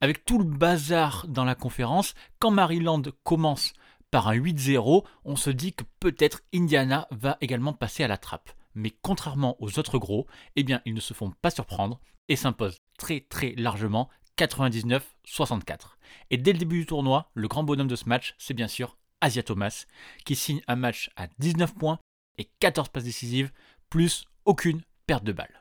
Avec 0.01 0.25
tout 0.25 0.39
le 0.39 0.45
bazar 0.45 1.27
dans 1.27 1.45
la 1.45 1.55
conférence, 1.55 2.15
quand 2.39 2.51
Maryland 2.51 3.03
commence 3.23 3.73
par 4.17 4.29
un 4.29 4.35
8-0, 4.35 5.05
on 5.27 5.37
se 5.37 5.51
dit 5.51 5.75
que 5.75 5.85
peut-être 6.01 6.41
Indiana 6.55 7.07
va 7.11 7.37
également 7.43 7.75
passer 7.75 8.03
à 8.03 8.09
la 8.09 8.17
trappe. 8.17 8.51
Mais 8.75 8.91
contrairement 9.03 9.63
aux 9.63 9.79
autres 9.79 9.99
gros, 9.99 10.27
eh 10.57 10.63
bien 10.63 10.81
ils 10.87 10.95
ne 10.95 11.01
se 11.01 11.13
font 11.13 11.35
pas 11.43 11.51
surprendre 11.51 12.01
et 12.31 12.35
s'imposent 12.35 12.79
très 12.97 13.21
très 13.21 13.53
largement 13.59 14.09
99-64. 14.39 15.99
Et 16.31 16.39
dès 16.39 16.55
le 16.55 16.59
début 16.59 16.79
du 16.79 16.87
tournoi, 16.87 17.31
le 17.35 17.47
grand 17.47 17.63
bonhomme 17.63 17.89
de 17.89 17.95
ce 17.95 18.09
match, 18.09 18.35
c'est 18.39 18.55
bien 18.55 18.69
sûr 18.69 18.97
Asia 19.21 19.43
Thomas, 19.43 19.85
qui 20.25 20.35
signe 20.35 20.63
un 20.67 20.77
match 20.77 21.11
à 21.17 21.27
19 21.39 21.75
points 21.75 21.99
et 22.39 22.49
14 22.61 22.89
passes 22.89 23.05
décisives, 23.05 23.53
plus 23.91 24.25
aucune 24.47 24.81
perte 25.07 25.25
de 25.25 25.33
balle. 25.33 25.61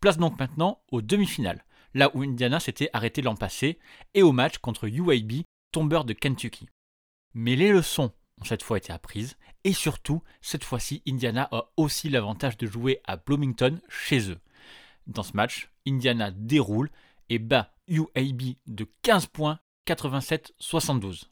Place 0.00 0.18
donc 0.18 0.40
maintenant 0.40 0.82
aux 0.90 1.02
demi-finales, 1.02 1.64
là 1.94 2.10
où 2.14 2.22
Indiana 2.24 2.58
s'était 2.58 2.90
arrêté 2.94 3.22
l'an 3.22 3.36
passé, 3.36 3.78
et 4.14 4.24
au 4.24 4.32
match 4.32 4.58
contre 4.58 4.88
UAB, 4.88 5.44
tombeur 5.70 6.04
de 6.04 6.14
Kentucky. 6.14 6.66
Mais 7.34 7.56
les 7.56 7.72
leçons 7.72 8.12
ont 8.40 8.44
cette 8.44 8.62
fois 8.62 8.78
été 8.78 8.92
apprises, 8.92 9.36
et 9.64 9.72
surtout, 9.72 10.22
cette 10.40 10.64
fois-ci, 10.64 11.02
Indiana 11.06 11.48
a 11.52 11.64
aussi 11.76 12.08
l'avantage 12.08 12.56
de 12.56 12.66
jouer 12.66 13.00
à 13.04 13.16
Bloomington 13.16 13.80
chez 13.88 14.30
eux. 14.30 14.40
Dans 15.06 15.22
ce 15.22 15.36
match, 15.36 15.70
Indiana 15.86 16.30
déroule 16.30 16.90
et 17.28 17.38
bat 17.38 17.72
UAB 17.88 18.56
de 18.66 18.86
15 19.02 19.26
points 19.26 19.58
87-72. 19.86 21.24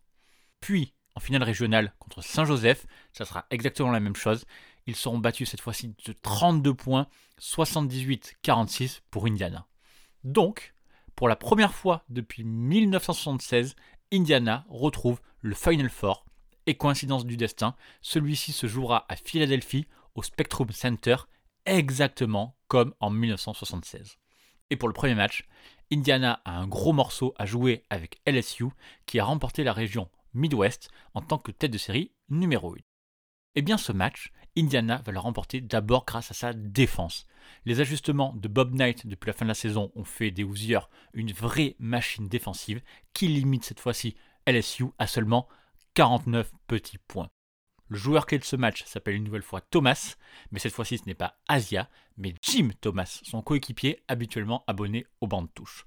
Puis, 0.60 0.94
en 1.14 1.20
finale 1.20 1.42
régionale 1.42 1.94
contre 1.98 2.22
Saint-Joseph, 2.22 2.86
ça 3.12 3.24
sera 3.24 3.46
exactement 3.50 3.90
la 3.90 4.00
même 4.00 4.16
chose. 4.16 4.44
Ils 4.86 4.96
seront 4.96 5.18
battus 5.18 5.50
cette 5.50 5.60
fois-ci 5.60 5.94
de 6.04 6.12
32 6.12 6.74
points, 6.74 7.06
78-46 7.40 9.00
pour 9.10 9.26
Indiana. 9.26 9.66
Donc, 10.24 10.74
pour 11.16 11.28
la 11.28 11.36
première 11.36 11.74
fois 11.74 12.04
depuis 12.08 12.44
1976, 12.44 13.76
Indiana 14.12 14.66
retrouve 14.68 15.20
le 15.40 15.54
Final 15.54 15.88
Four 15.88 16.24
et 16.66 16.76
coïncidence 16.76 17.24
du 17.24 17.36
destin, 17.36 17.76
celui-ci 18.02 18.52
se 18.52 18.66
jouera 18.66 19.06
à 19.08 19.14
Philadelphie 19.14 19.86
au 20.16 20.22
Spectrum 20.22 20.70
Center 20.72 21.16
exactement 21.64 22.56
comme 22.66 22.92
en 22.98 23.10
1976. 23.10 24.18
Et 24.70 24.76
pour 24.76 24.88
le 24.88 24.94
premier 24.94 25.14
match, 25.14 25.46
Indiana 25.92 26.40
a 26.44 26.58
un 26.58 26.66
gros 26.66 26.92
morceau 26.92 27.34
à 27.38 27.46
jouer 27.46 27.84
avec 27.88 28.20
LSU 28.26 28.66
qui 29.06 29.20
a 29.20 29.24
remporté 29.24 29.62
la 29.62 29.72
région 29.72 30.08
Midwest 30.34 30.90
en 31.14 31.20
tant 31.20 31.38
que 31.38 31.52
tête 31.52 31.72
de 31.72 31.78
série 31.78 32.12
numéro 32.28 32.74
1. 32.74 32.78
Eh 33.56 33.62
bien 33.62 33.76
ce 33.76 33.92
match, 33.92 34.32
Indiana 34.56 35.02
va 35.04 35.12
le 35.12 35.18
remporter 35.20 35.60
d'abord 35.60 36.04
grâce 36.04 36.30
à 36.30 36.34
sa 36.34 36.52
défense. 36.52 37.26
Les 37.66 37.80
ajustements 37.80 38.34
de 38.36 38.48
Bob 38.48 38.74
Knight 38.74 39.06
depuis 39.06 39.28
la 39.28 39.32
fin 39.34 39.44
de 39.44 39.50
la 39.50 39.54
saison 39.54 39.92
ont 39.94 40.04
fait 40.04 40.30
des 40.30 40.44
Hoosiers 40.44 40.88
une 41.12 41.32
vraie 41.32 41.76
machine 41.78 42.28
défensive 42.28 42.80
qui 43.12 43.28
limite 43.28 43.64
cette 43.64 43.80
fois-ci 43.80 44.16
LSU 44.46 44.86
à 44.98 45.06
seulement 45.06 45.46
49 45.94 46.50
petits 46.66 46.98
points. 46.98 47.28
Le 47.88 47.98
joueur 47.98 48.24
clé 48.24 48.38
de 48.38 48.44
ce 48.44 48.56
match 48.56 48.84
s'appelle 48.84 49.16
une 49.16 49.24
nouvelle 49.24 49.42
fois 49.42 49.60
Thomas, 49.60 50.14
mais 50.52 50.58
cette 50.58 50.72
fois-ci 50.72 50.96
ce 50.96 51.04
n'est 51.06 51.14
pas 51.14 51.38
Asia, 51.48 51.90
mais 52.16 52.34
Jim 52.40 52.70
Thomas, 52.80 53.20
son 53.24 53.42
coéquipier 53.42 54.02
habituellement 54.08 54.64
abonné 54.66 55.06
au 55.20 55.26
banc 55.26 55.42
de 55.42 55.48
touche. 55.48 55.86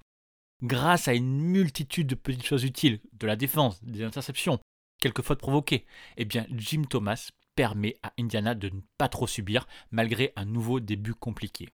Grâce 0.62 1.08
à 1.08 1.14
une 1.14 1.40
multitude 1.40 2.08
de 2.08 2.16
petites 2.16 2.46
choses 2.46 2.66
utiles, 2.66 3.00
de 3.14 3.26
la 3.26 3.36
défense, 3.36 3.84
des 3.84 4.04
interceptions, 4.04 4.60
quelques 5.00 5.22
fautes 5.22 5.40
provoquées, 5.40 5.86
eh 6.18 6.26
bien 6.26 6.46
Jim 6.52 6.84
Thomas 6.88 7.32
permet 7.56 7.98
à 8.04 8.14
Indiana 8.20 8.56
de 8.56 8.70
ne 8.70 8.82
pas 8.98 9.10
trop 9.10 9.28
subir 9.28 9.68
malgré 9.92 10.34
un 10.36 10.46
nouveau 10.46 10.80
début 10.80 11.14
compliqué. 11.14 11.70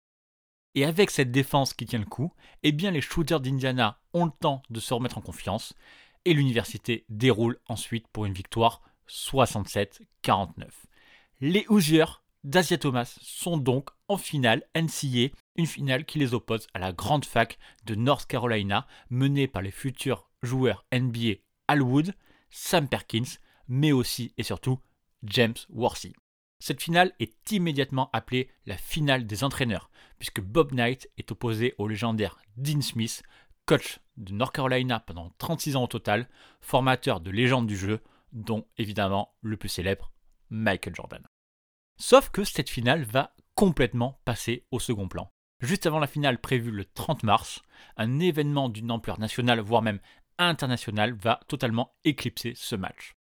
Et 0.75 0.85
avec 0.85 1.09
cette 1.09 1.31
défense 1.31 1.73
qui 1.73 1.85
tient 1.85 1.99
le 1.99 2.05
coup, 2.05 2.33
eh 2.63 2.71
bien 2.71 2.91
les 2.91 3.01
shooters 3.01 3.39
d'Indiana 3.39 3.99
ont 4.13 4.25
le 4.25 4.31
temps 4.31 4.61
de 4.69 4.79
se 4.79 4.93
remettre 4.93 5.17
en 5.17 5.21
confiance 5.21 5.73
et 6.25 6.33
l'université 6.33 7.05
déroule 7.09 7.59
ensuite 7.67 8.07
pour 8.07 8.25
une 8.25 8.33
victoire 8.33 8.81
67-49. 9.07 10.67
Les 11.41 11.65
Hoosiers 11.69 12.21
d'Asia 12.43 12.77
Thomas 12.77 13.17
sont 13.21 13.57
donc 13.57 13.89
en 14.07 14.17
finale 14.17 14.63
NCA, 14.75 15.33
une 15.55 15.65
finale 15.65 16.05
qui 16.05 16.19
les 16.19 16.33
oppose 16.33 16.67
à 16.73 16.79
la 16.79 16.93
grande 16.93 17.25
fac 17.25 17.57
de 17.85 17.95
North 17.95 18.27
Carolina 18.27 18.87
menée 19.09 19.47
par 19.47 19.61
les 19.61 19.71
futurs 19.71 20.29
joueurs 20.43 20.85
NBA 20.93 21.39
Al 21.67 21.81
Wood, 21.81 22.15
Sam 22.49 22.87
Perkins, 22.87 23.37
mais 23.67 23.91
aussi 23.91 24.33
et 24.37 24.43
surtout 24.43 24.79
James 25.23 25.55
Worthy. 25.69 26.13
Cette 26.59 26.81
finale 26.81 27.13
est 27.19 27.51
immédiatement 27.51 28.09
appelée 28.11 28.49
la 28.65 28.77
finale 28.77 29.25
des 29.25 29.43
entraîneurs, 29.43 29.89
puisque 30.17 30.41
Bob 30.41 30.73
Knight 30.73 31.09
est 31.17 31.31
opposé 31.31 31.73
au 31.77 31.87
légendaire 31.87 32.37
Dean 32.57 32.81
Smith, 32.81 33.23
coach 33.65 33.99
de 34.17 34.33
North 34.33 34.53
Carolina 34.53 34.99
pendant 34.99 35.31
36 35.37 35.75
ans 35.77 35.83
au 35.83 35.87
total, 35.87 36.27
formateur 36.59 37.21
de 37.21 37.31
légendes 37.31 37.67
du 37.67 37.77
jeu, 37.77 38.01
dont 38.33 38.67
évidemment 38.77 39.35
le 39.41 39.57
plus 39.57 39.69
célèbre, 39.69 40.11
Michael 40.49 40.95
Jordan. 40.95 41.25
Sauf 41.97 42.29
que 42.29 42.43
cette 42.43 42.69
finale 42.69 43.03
va 43.03 43.35
complètement 43.55 44.21
passer 44.25 44.65
au 44.71 44.79
second 44.79 45.07
plan. 45.07 45.31
Juste 45.61 45.85
avant 45.85 45.99
la 45.99 46.07
finale 46.07 46.39
prévue 46.39 46.71
le 46.71 46.85
30 46.85 47.23
mars, 47.23 47.61
un 47.97 48.19
événement 48.19 48.69
d'une 48.69 48.91
ampleur 48.91 49.19
nationale, 49.19 49.59
voire 49.59 49.81
même 49.81 49.99
internationale, 50.37 51.13
va 51.13 51.41
totalement 51.47 51.95
éclipser 52.05 52.53
ce 52.55 52.75
match. 52.75 53.15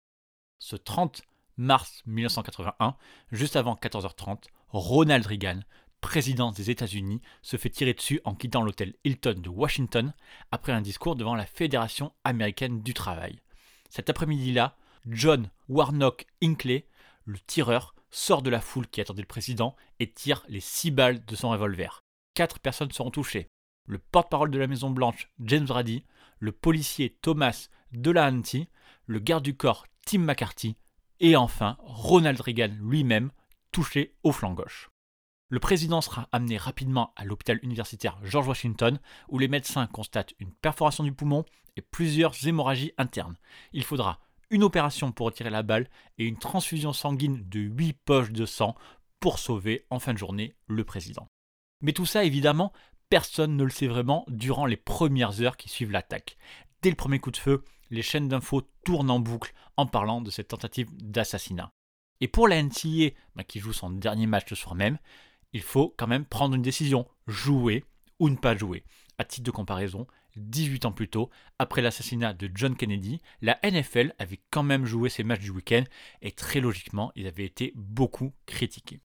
Ce 0.60 0.75
30 0.75 1.21
mars 1.58 2.02
1981, 2.06 2.96
juste 3.32 3.56
avant 3.56 3.76
14h30, 3.76 4.44
Ronald 4.70 5.26
Reagan, 5.26 5.60
président 6.02 6.52
des 6.52 6.70
États-Unis, 6.70 7.22
se 7.41 7.58
fait 7.58 7.70
tirer 7.70 7.94
dessus 7.94 8.22
en 8.26 8.36
quittant 8.36 8.62
l'hôtel 8.62 8.94
Hilton 9.04 9.36
de 9.38 9.50
Washington 9.50 10.13
après 10.52 10.72
un 10.72 10.82
discours 10.82 11.15
devant 11.15 11.36
la 11.36 11.46
Fédération 11.46 12.13
américaine 12.24 12.82
du 12.82 12.94
travail. 12.94 13.39
Cet 13.89 14.10
après-midi-là, 14.10 14.78
John 15.08 15.50
Warnock 15.70 16.26
Hinckley, 16.44 16.88
le 17.26 17.39
tireur, 17.39 17.96
sort 18.12 18.41
de 18.41 18.50
la 18.50 18.62
foule 18.62 18.88
qui 18.88 19.02
attendait 19.02 19.22
le 19.22 19.28
président 19.28 19.76
et 20.00 20.12
tire 20.12 20.46
les 20.48 20.60
six 20.60 20.91
balles 20.91 21.26
de 21.26 21.36
son 21.36 21.50
revolver. 21.50 22.02
Quatre 22.34 22.60
personnes 22.60 22.91
seront 22.91 23.12
touchées. 23.12 23.48
Le 23.88 24.00
porte-parole 24.00 24.52
de 24.52 24.60
la 24.60 24.68
Maison 24.68 24.89
Blanche, 24.89 25.30
James 25.39 25.65
Brady, 25.65 26.06
le 26.39 26.52
policier 26.52 27.18
Thomas 27.22 27.68
Delahanty, 27.91 28.68
le 29.06 29.20
garde 29.20 29.44
du 29.44 29.56
corps 29.56 29.86
Tim 30.06 30.20
McCarthy 30.20 30.76
et 31.19 31.36
enfin 31.36 31.78
Ronald 31.80 32.39
Reagan 32.39 32.71
lui-même, 32.80 33.32
touché 33.71 34.15
au 34.23 34.32
flanc 34.32 34.54
gauche. 34.54 34.89
Le 35.49 35.60
président 35.60 36.01
sera 36.01 36.28
amené 36.32 36.58
rapidement 36.58 37.13
à 37.15 37.23
l'hôpital 37.23 37.60
universitaire 37.62 38.17
George 38.23 38.47
Washington 38.47 38.99
où 39.30 39.38
les 39.38 39.47
médecins 39.47 39.86
constatent 39.88 40.34
une 40.39 40.51
perforation 40.51 41.04
du 41.04 41.12
poumon 41.12 41.45
et 41.75 41.82
plusieurs 41.82 42.34
hémorragies 42.47 42.93
internes. 42.97 43.38
Il 43.71 43.84
faudra 43.84 44.19
une 44.49 44.63
opération 44.63 45.12
pour 45.12 45.28
retirer 45.28 45.49
la 45.49 45.63
balle 45.63 45.89
et 46.17 46.25
une 46.25 46.38
transfusion 46.39 46.93
sanguine 46.93 47.47
de 47.47 47.60
8 47.60 47.93
poches 48.06 48.32
de 48.32 48.45
sang 48.45 48.75
pour 49.19 49.39
sauver 49.39 49.86
en 49.89 49.99
fin 49.99 50.13
de 50.13 50.17
journée 50.17 50.56
le 50.67 50.84
président. 50.84 51.28
Mais 51.82 51.93
tout 51.93 52.06
ça, 52.06 52.23
évidemment, 52.23 52.71
personne 53.10 53.56
ne 53.56 53.63
le 53.63 53.69
sait 53.69 53.88
vraiment 53.88 54.25
durant 54.28 54.65
les 54.65 54.78
premières 54.78 55.41
heures 55.41 55.58
qui 55.58 55.69
suivent 55.69 55.91
l'attaque. 55.91 56.38
Dès 56.82 56.89
le 56.89 56.95
premier 56.95 57.19
coup 57.19 57.32
de 57.32 57.38
feu, 57.38 57.63
les 57.89 58.02
chaînes 58.02 58.28
d'infos 58.28 58.62
tournent 58.84 59.12
en 59.12 59.19
boucle 59.19 59.54
en 59.78 59.86
parlant 59.86 60.21
de 60.21 60.32
cette 60.32 60.50
tentative 60.50 60.89
d'assassinat. 60.93 61.71
Et 62.21 62.28
pour 62.28 62.48
la 62.48 62.62
NCA, 62.62 63.12
bah, 63.36 63.43
qui 63.43 63.60
joue 63.60 63.74
son 63.74 63.89
dernier 63.89 64.28
match 64.28 64.50
le 64.50 64.56
soir 64.56 64.76
même, 64.76 64.98
il 65.54 65.62
faut 65.62 65.93
quand 65.98 66.08
même 66.08 66.26
prendre 66.26 66.56
une 66.56 66.62
décision, 66.62 67.08
jouer 67.28 67.84
ou 68.19 68.30
ne 68.30 68.36
pas 68.36 68.56
jouer. 68.56 68.84
À 69.17 69.24
titre 69.24 69.45
de 69.45 69.52
comparaison, 69.52 70.08
18 70.36 70.86
ans 70.86 70.91
plus 70.91 71.08
tôt, 71.08 71.30
après 71.60 71.82
l'assassinat 71.82 72.34
de 72.34 72.50
John 72.54 72.76
Kennedy, 72.76 73.21
la 73.41 73.60
NFL 73.63 74.13
avait 74.19 74.41
quand 74.52 74.63
même 74.63 74.86
joué 74.86 75.10
ses 75.10 75.24
matchs 75.24 75.41
du 75.41 75.52
week-end 75.52 75.84
et 76.21 76.32
très 76.32 76.60
logiquement, 76.60 77.12
ils 77.15 77.28
avaient 77.28 77.45
été 77.45 77.71
beaucoup 77.76 78.34
critiqués. 78.45 79.00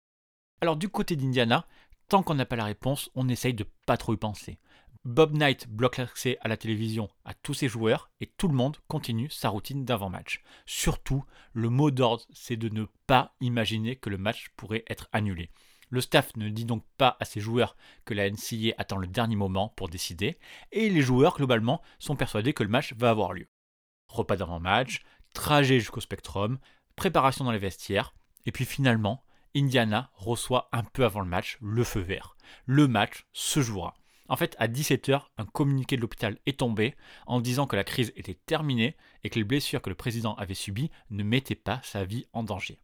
Alors 0.61 0.77
du 0.77 0.89
côté 0.89 1.17
d'Indiana, 1.17 1.67
tant 2.09 2.23
qu'on 2.23 2.35
n'a 2.35 2.47
pas 2.47 2.57
la 2.57 2.65
réponse, 2.65 3.11
on 3.15 3.29
essaye 3.29 3.55
de 3.55 3.67
pas 3.87 3.97
trop 3.97 4.13
y 4.13 4.17
penser. 4.17 4.59
Bob 5.07 5.35
Knight 5.35 5.67
bloque 5.67 5.97
l'accès 5.97 6.37
à 6.43 6.49
la 6.49 6.59
télévision 6.59 7.09
à 7.25 7.33
tous 7.33 7.55
ses 7.55 7.69
joueurs 7.69 8.11
et 8.21 8.27
tout 8.27 8.49
le 8.49 8.55
monde 8.55 8.77
continue 8.87 9.31
sa 9.31 9.49
routine 9.49 9.87
d'avant-match. 9.87 10.43
Surtout, 10.67 11.25
le 11.55 11.71
mot 11.71 11.91
d'ordre, 11.91 12.25
c'est 12.35 12.59
de 12.59 12.69
ne 12.69 12.85
pas 13.07 13.35
imaginer 13.41 13.97
que 13.97 14.11
le 14.11 14.19
match 14.19 14.51
pourrait 14.57 14.85
être 14.89 15.09
annulé. 15.13 15.51
Le 15.89 16.03
staff 16.03 16.37
ne 16.37 16.51
dit 16.51 16.67
donc 16.67 16.85
pas 16.99 17.17
à 17.19 17.25
ses 17.25 17.41
joueurs 17.41 17.77
que 18.05 18.13
la 18.13 18.31
NCA 18.31 18.75
attend 18.77 18.99
le 18.99 19.07
dernier 19.07 19.37
moment 19.37 19.71
pour 19.71 19.89
décider, 19.89 20.39
et 20.71 20.91
les 20.91 21.01
joueurs 21.01 21.37
globalement 21.37 21.81
sont 21.99 22.15
persuadés 22.15 22.53
que 22.53 22.63
le 22.63 22.69
match 22.69 22.93
va 22.93 23.09
avoir 23.09 23.33
lieu. 23.33 23.49
Repas 24.07 24.37
d'avant-match, 24.37 25.03
trajet 25.33 25.81
jusqu'au 25.81 26.01
Spectrum, 26.01 26.59
préparation 26.95 27.47
dans 27.47 27.53
les 27.53 27.59
vestiaires, 27.59 28.15
et 28.45 28.53
puis 28.53 28.67
finalement, 28.67 29.25
Indiana 29.57 30.11
reçoit 30.15 30.69
un 30.73 30.85
peu 30.85 31.07
avant 31.07 31.21
le 31.21 31.27
match 31.27 31.57
le 31.63 31.85
feu 31.85 32.01
vert. 32.01 32.37
Le 32.67 32.87
match 32.87 33.27
se 33.33 33.61
jouera. 33.61 33.95
En 34.31 34.37
fait, 34.37 34.55
à 34.61 34.69
17h, 34.69 35.23
un 35.39 35.45
communiqué 35.45 35.97
de 35.97 36.03
l'hôpital 36.03 36.39
est 36.47 36.61
tombé 36.61 36.95
en 37.27 37.41
disant 37.41 37.67
que 37.67 37.75
la 37.75 37.83
crise 37.83 38.13
était 38.15 38.39
terminée 38.47 38.97
et 39.25 39.29
que 39.29 39.41
les 39.41 39.45
blessures 39.45 39.83
que 39.83 39.91
le 39.91 39.97
président 39.97 40.35
avait 40.37 40.55
subies 40.55 40.93
ne 41.11 41.25
mettaient 41.25 41.57
pas 41.57 41.81
sa 41.83 42.05
vie 42.05 42.27
en 42.33 42.45
danger. 42.45 42.79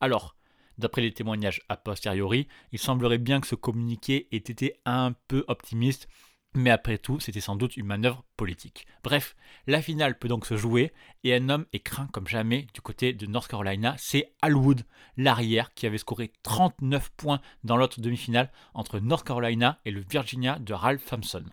Alors, 0.00 0.36
d'après 0.78 1.02
les 1.02 1.12
témoignages 1.12 1.62
a 1.68 1.76
posteriori, 1.76 2.46
il 2.70 2.78
semblerait 2.78 3.18
bien 3.18 3.40
que 3.40 3.48
ce 3.48 3.56
communiqué 3.56 4.28
ait 4.30 4.36
été 4.36 4.80
un 4.84 5.16
peu 5.26 5.44
optimiste 5.48 6.06
mais 6.54 6.70
après 6.70 6.98
tout, 6.98 7.20
c'était 7.20 7.40
sans 7.40 7.56
doute 7.56 7.76
une 7.76 7.86
manœuvre 7.86 8.24
politique. 8.36 8.86
Bref, 9.02 9.34
la 9.66 9.82
finale 9.82 10.18
peut 10.18 10.28
donc 10.28 10.46
se 10.46 10.56
jouer, 10.56 10.92
et 11.24 11.34
un 11.34 11.48
homme 11.48 11.66
est 11.72 11.80
craint 11.80 12.08
comme 12.12 12.28
jamais 12.28 12.66
du 12.74 12.80
côté 12.80 13.12
de 13.12 13.26
North 13.26 13.48
Carolina, 13.48 13.94
c'est 13.98 14.32
Al 14.40 14.56
Wood, 14.56 14.84
l'arrière, 15.16 15.74
qui 15.74 15.86
avait 15.86 15.98
scoré 15.98 16.32
39 16.42 17.10
points 17.16 17.40
dans 17.64 17.76
l'autre 17.76 18.00
demi-finale 18.00 18.50
entre 18.72 19.00
North 19.00 19.26
Carolina 19.26 19.80
et 19.84 19.90
le 19.90 20.00
Virginia 20.08 20.58
de 20.58 20.72
Ralph 20.72 21.04
Thompson. 21.04 21.44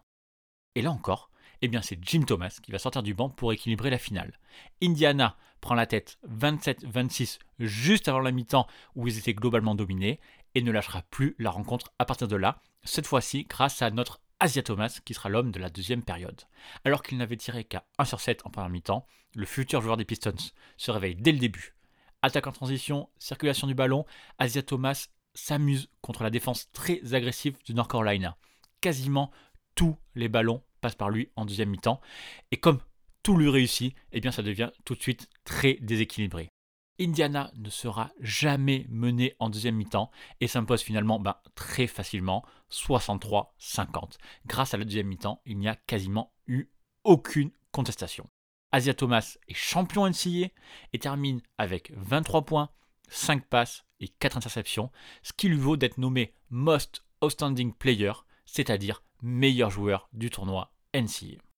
Et 0.75 0.81
là 0.81 0.91
encore, 0.91 1.31
eh 1.61 1.67
bien 1.67 1.81
c'est 1.81 1.99
Jim 2.01 2.23
Thomas 2.23 2.59
qui 2.61 2.71
va 2.71 2.79
sortir 2.79 3.03
du 3.03 3.13
banc 3.13 3.29
pour 3.29 3.53
équilibrer 3.53 3.89
la 3.89 3.97
finale. 3.97 4.39
Indiana 4.81 5.37
prend 5.59 5.75
la 5.75 5.85
tête 5.85 6.17
27-26 6.27 7.39
juste 7.59 8.07
avant 8.07 8.19
la 8.19 8.31
mi-temps 8.31 8.67
où 8.95 9.07
ils 9.07 9.17
étaient 9.17 9.33
globalement 9.33 9.75
dominés 9.75 10.19
et 10.55 10.61
ne 10.61 10.71
lâchera 10.71 11.03
plus 11.03 11.35
la 11.39 11.51
rencontre 11.51 11.93
à 11.99 12.05
partir 12.05 12.27
de 12.27 12.35
là, 12.35 12.61
cette 12.83 13.05
fois-ci 13.05 13.45
grâce 13.47 13.81
à 13.81 13.91
notre 13.91 14.20
Asia 14.41 14.63
Thomas, 14.63 14.99
qui 15.05 15.13
sera 15.13 15.29
l'homme 15.29 15.51
de 15.51 15.59
la 15.59 15.69
deuxième 15.69 16.01
période. 16.01 16.41
Alors 16.83 17.03
qu'il 17.03 17.19
n'avait 17.19 17.37
tiré 17.37 17.63
qu'à 17.63 17.85
1 17.99 18.05
sur 18.05 18.19
7 18.19 18.41
en 18.43 18.49
première 18.49 18.71
mi-temps, 18.71 19.05
le 19.35 19.45
futur 19.45 19.81
joueur 19.81 19.97
des 19.97 20.03
Pistons 20.03 20.33
se 20.77 20.89
réveille 20.89 21.15
dès 21.15 21.31
le 21.31 21.37
début. 21.37 21.75
Attaque 22.23 22.47
en 22.47 22.51
transition, 22.51 23.07
circulation 23.19 23.67
du 23.67 23.75
ballon, 23.75 24.03
Asia 24.39 24.63
Thomas 24.63 25.09
s'amuse 25.35 25.89
contre 26.01 26.23
la 26.23 26.31
défense 26.31 26.71
très 26.71 27.13
agressive 27.13 27.55
du 27.65 27.75
North 27.75 27.91
Carolina. 27.91 28.35
Quasiment 28.81 29.31
tous 29.75 29.95
les 30.15 30.27
ballons 30.27 30.63
passent 30.81 30.95
par 30.95 31.11
lui 31.11 31.29
en 31.35 31.45
deuxième 31.45 31.69
mi-temps, 31.69 32.01
et 32.49 32.57
comme 32.57 32.79
tout 33.21 33.37
lui 33.37 33.47
réussit, 33.47 33.95
eh 34.11 34.21
bien 34.21 34.31
ça 34.31 34.41
devient 34.41 34.71
tout 34.85 34.95
de 34.95 35.01
suite 35.01 35.29
très 35.43 35.75
déséquilibré. 35.81 36.49
Indiana 36.99 37.51
ne 37.55 37.69
sera 37.69 38.11
jamais 38.19 38.85
mené 38.89 39.35
en 39.39 39.49
deuxième 39.49 39.75
mi-temps 39.75 40.11
et 40.39 40.47
s'impose 40.47 40.81
finalement 40.81 41.19
ben, 41.19 41.35
très 41.55 41.87
facilement 41.87 42.45
63-50. 42.71 44.17
Grâce 44.45 44.73
à 44.73 44.77
la 44.77 44.85
deuxième 44.85 45.07
mi-temps, 45.07 45.41
il 45.45 45.57
n'y 45.57 45.67
a 45.67 45.75
quasiment 45.75 46.31
eu 46.47 46.69
aucune 47.03 47.51
contestation. 47.71 48.29
Asia 48.71 48.93
Thomas 48.93 49.37
est 49.47 49.53
champion 49.53 50.07
NCAA 50.07 50.49
et 50.93 50.99
termine 50.99 51.41
avec 51.57 51.91
23 51.95 52.45
points, 52.45 52.69
5 53.09 53.45
passes 53.47 53.85
et 53.99 54.07
4 54.07 54.37
interceptions, 54.37 54.91
ce 55.23 55.33
qui 55.33 55.49
lui 55.49 55.57
vaut 55.57 55.77
d'être 55.77 55.97
nommé 55.97 56.33
Most 56.49 57.03
Outstanding 57.21 57.73
Player, 57.73 58.13
c'est-à-dire 58.45 59.03
meilleur 59.21 59.69
joueur 59.69 60.09
du 60.13 60.29
tournoi 60.29 60.73
NCAA. 60.93 61.50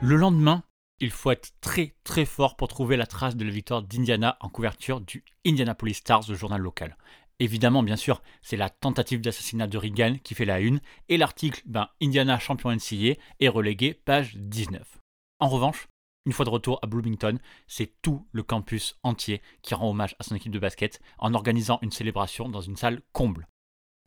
Le 0.00 0.14
lendemain, 0.14 0.62
il 1.00 1.10
faut 1.10 1.32
être 1.32 1.50
très 1.60 1.96
très 2.04 2.24
fort 2.24 2.56
pour 2.56 2.68
trouver 2.68 2.96
la 2.96 3.06
trace 3.06 3.34
de 3.34 3.44
la 3.44 3.50
victoire 3.50 3.82
d'Indiana 3.82 4.36
en 4.40 4.48
couverture 4.48 5.00
du 5.00 5.24
Indianapolis 5.44 5.94
Stars, 5.94 6.22
le 6.28 6.36
journal 6.36 6.60
local. 6.60 6.96
Évidemment, 7.40 7.82
bien 7.82 7.96
sûr, 7.96 8.22
c'est 8.40 8.56
la 8.56 8.70
tentative 8.70 9.20
d'assassinat 9.20 9.66
de 9.66 9.76
Reagan 9.76 10.16
qui 10.22 10.36
fait 10.36 10.44
la 10.44 10.60
une, 10.60 10.80
et 11.08 11.16
l'article 11.16 11.62
ben, 11.66 11.88
Indiana 12.00 12.38
champion 12.38 12.70
NCAA 12.70 13.14
est 13.40 13.48
relégué 13.48 13.92
page 13.92 14.36
19. 14.36 14.98
En 15.40 15.48
revanche, 15.48 15.88
une 16.26 16.32
fois 16.32 16.44
de 16.44 16.50
retour 16.50 16.78
à 16.82 16.86
Bloomington, 16.86 17.36
c'est 17.66 18.00
tout 18.00 18.24
le 18.30 18.44
campus 18.44 18.96
entier 19.02 19.42
qui 19.62 19.74
rend 19.74 19.90
hommage 19.90 20.14
à 20.20 20.22
son 20.22 20.36
équipe 20.36 20.52
de 20.52 20.60
basket 20.60 21.00
en 21.18 21.34
organisant 21.34 21.80
une 21.82 21.90
célébration 21.90 22.48
dans 22.48 22.60
une 22.60 22.76
salle 22.76 23.02
comble. 23.12 23.48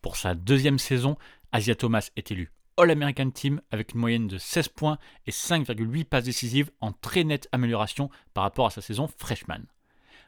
Pour 0.02 0.16
sa 0.16 0.36
deuxième 0.36 0.80
saison, 0.80 1.18
Asia 1.52 1.76
Thomas 1.76 2.12
est 2.16 2.32
élu 2.32 2.54
All-American 2.78 3.32
Team 3.32 3.62
avec 3.72 3.94
une 3.94 4.00
moyenne 4.00 4.28
de 4.28 4.38
16 4.38 4.70
points 4.70 4.98
et 5.28 5.32
5,8 5.32 6.06
passes 6.06 6.24
décisives 6.24 6.72
en 6.80 6.92
très 6.92 7.24
nette 7.24 7.48
amélioration 7.52 8.10
par 8.34 8.44
rapport 8.44 8.68
à 8.68 8.72
sa 8.72 8.82
saison 8.82 9.08
freshman. 9.18 9.62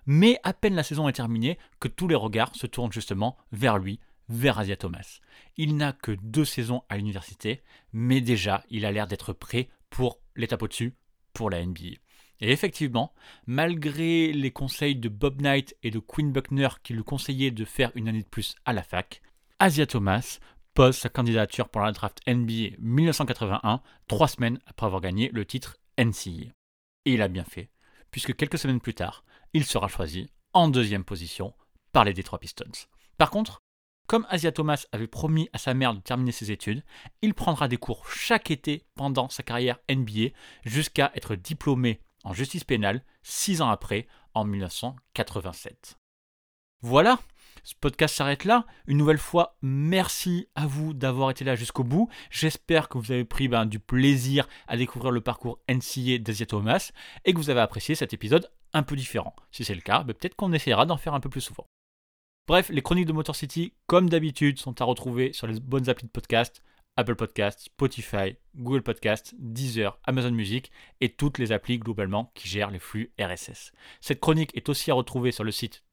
Mais 0.06 0.40
à 0.44 0.54
peine 0.54 0.76
la 0.76 0.84
saison 0.84 1.08
est 1.08 1.14
terminée 1.14 1.58
que 1.80 1.88
tous 1.88 2.08
les 2.08 2.16
regards 2.16 2.56
se 2.56 2.68
tournent 2.68 2.92
justement 2.92 3.38
vers 3.52 3.78
lui, 3.78 4.00
vers 4.30 4.60
Asia 4.60 4.76
Thomas. 4.76 5.20
Il 5.58 5.78
n'a 5.78 5.94
que 5.94 6.12
deux 6.12 6.46
saisons 6.46 6.84
à 6.90 6.98
l'université, 6.98 7.62
mais 7.94 8.22
déjà 8.22 8.64
il 8.70 8.86
a 8.86 8.92
l'air 8.92 9.08
d'être 9.08 9.34
prêt 9.34 9.70
pour 9.90 10.20
l'étape 10.36 10.64
au-dessus, 10.64 10.96
pour 11.34 11.50
la 11.50 11.66
NBA. 11.66 11.98
Et 12.40 12.52
effectivement, 12.52 13.14
malgré 13.46 14.34
les 14.34 14.52
conseils 14.52 14.96
de 14.96 15.08
Bob 15.08 15.42
Knight 15.42 15.78
et 15.84 15.92
de 15.92 16.00
Quinn 16.00 16.32
Buckner 16.32 16.68
qui 16.84 16.94
lui 16.94 17.04
conseillaient 17.04 17.52
de 17.52 17.64
faire 17.64 17.92
une 17.96 18.10
année 18.10 18.24
de 18.24 18.28
plus 18.28 18.56
à 18.66 18.74
la 18.74 18.84
fac, 18.84 19.22
Asia 19.60 19.86
Thomas 19.86 20.40
pose 20.74 20.98
sa 20.98 21.10
candidature 21.10 21.70
pour 21.70 21.82
la 21.82 21.92
draft 21.92 22.20
NBA 22.28 22.76
1981, 22.80 23.82
trois 24.08 24.28
semaines 24.28 24.60
après 24.66 24.86
avoir 24.86 25.02
gagné 25.02 25.30
le 25.34 25.46
titre 25.46 25.78
NCAA. 25.98 26.52
Et 27.06 27.14
il 27.14 27.22
a 27.22 27.28
bien 27.28 27.44
fait, 27.44 27.70
puisque 28.12 28.36
quelques 28.36 28.58
semaines 28.58 28.82
plus 28.82 28.94
tard, 28.94 29.24
il 29.54 29.66
sera 29.66 29.88
choisi 29.88 30.30
en 30.54 30.68
deuxième 30.68 31.04
position 31.04 31.54
par 31.92 32.06
les 32.06 32.14
Detroit 32.14 32.40
Pistons. 32.40 32.88
Par 33.18 33.30
contre, 33.30 33.60
comme 34.08 34.28
Asia 34.30 34.52
Thomas 34.52 34.86
avait 34.92 35.08
promis 35.08 35.50
à 35.54 35.58
sa 35.58 35.74
mère 35.74 35.94
de 35.94 36.00
terminer 36.00 36.32
ses 36.32 36.52
études, 36.52 36.84
il 37.22 37.34
prendra 37.34 37.68
des 37.68 37.78
cours 37.78 38.10
chaque 38.10 38.52
été 38.52 38.86
pendant 38.96 39.30
sa 39.30 39.44
carrière 39.44 39.80
NBA 39.90 40.36
jusqu'à 40.66 41.12
être 41.16 41.36
diplômé 41.36 42.02
en 42.24 42.34
justice 42.34 42.64
pénale 42.64 43.04
six 43.22 43.62
ans 43.62 43.70
après, 43.70 44.08
en 44.34 44.46
1987. 44.46 45.98
Voilà, 46.82 47.20
ce 47.64 47.76
podcast 47.80 48.16
s'arrête 48.16 48.44
là. 48.44 48.66
Une 48.88 48.98
nouvelle 48.98 49.18
fois, 49.18 49.58
merci 49.62 50.48
à 50.54 50.68
vous 50.68 50.94
d'avoir 50.94 51.30
été 51.32 51.46
là 51.46 51.56
jusqu'au 51.56 51.86
bout. 51.86 52.10
J'espère 52.30 52.90
que 52.90 52.98
vous 52.98 53.12
avez 53.12 53.24
pris 53.24 53.48
ben, 53.48 53.66
du 53.66 53.80
plaisir 53.80 54.48
à 54.68 54.76
découvrir 54.76 55.12
le 55.12 55.22
parcours 55.22 55.60
NCA 55.70 56.18
d'Asia 56.20 56.46
Thomas 56.46 56.92
et 57.24 57.34
que 57.34 57.38
vous 57.38 57.50
avez 57.50 57.62
apprécié 57.62 57.96
cet 57.96 58.14
épisode 58.14 58.52
un 58.74 58.84
peu 58.84 58.98
différent. 58.98 59.34
Si 59.52 59.64
c'est 59.64 59.76
le 59.76 59.82
cas, 59.82 60.04
ben, 60.04 60.14
peut-être 60.14 60.36
qu'on 60.36 60.52
essaiera 60.52 60.86
d'en 60.86 60.98
faire 60.98 61.14
un 61.14 61.22
peu 61.22 61.30
plus 61.30 61.42
souvent. 61.42 61.66
Bref, 62.48 62.70
les 62.70 62.82
chroniques 62.82 63.06
de 63.06 63.14
Motor 63.14 63.36
City, 63.36 63.74
comme 63.88 64.10
d'habitude, 64.10 64.60
sont 64.60 64.82
à 64.82 64.86
retrouver 64.86 65.32
sur 65.32 65.48
les 65.48 65.60
bonnes 65.62 65.90
applis 65.90 66.06
de 66.06 66.12
podcast. 66.12 66.62
Apple 66.96 67.16
Podcast, 67.16 67.60
Spotify, 67.60 68.36
Google 68.56 68.84
Podcast, 68.84 69.34
Deezer, 69.40 69.98
Amazon 70.04 70.30
Music 70.30 70.72
et 71.02 71.10
toutes 71.10 71.40
les 71.40 71.52
applis 71.52 71.80
globalement 71.80 72.32
qui 72.36 72.48
gèrent 72.48 72.70
les 72.70 72.78
flux 72.78 73.12
RSS. 73.20 73.72
Cette 74.00 74.20
chronique 74.20 74.56
est 74.56 74.70
aussi 74.70 74.92
à 74.92 74.94
retrouver 74.94 75.32
sur 75.32 75.44
le 75.44 75.50
site 75.50 75.84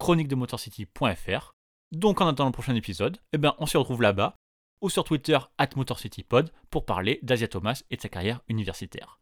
www.chroniquedemotorcity.fr. 0.00 1.52
Donc 1.92 2.20
en 2.20 2.26
attendant 2.26 2.46
le 2.46 2.52
prochain 2.52 2.74
épisode, 2.74 3.18
eh 3.32 3.38
ben, 3.38 3.54
on 3.58 3.66
se 3.66 3.78
retrouve 3.78 4.02
là-bas 4.02 4.36
ou 4.80 4.90
sur 4.90 5.04
Twitter 5.04 5.38
at 5.58 5.68
MotorCityPod 5.76 6.52
pour 6.70 6.84
parler 6.84 7.18
d'Asia 7.22 7.48
Thomas 7.48 7.82
et 7.90 7.96
de 7.96 8.02
sa 8.02 8.08
carrière 8.08 8.40
universitaire. 8.48 9.18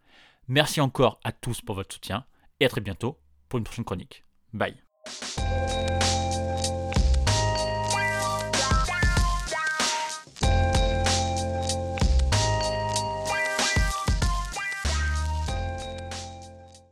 Merci 0.48 0.80
encore 0.80 1.20
à 1.24 1.32
tous 1.32 1.60
pour 1.60 1.76
votre 1.76 1.94
soutien 1.94 2.24
et 2.60 2.66
à 2.66 2.68
très 2.68 2.80
bientôt 2.80 3.18
pour 3.48 3.58
une 3.58 3.64
prochaine 3.64 3.84
chronique. 3.84 4.24
Bye. 4.52 4.76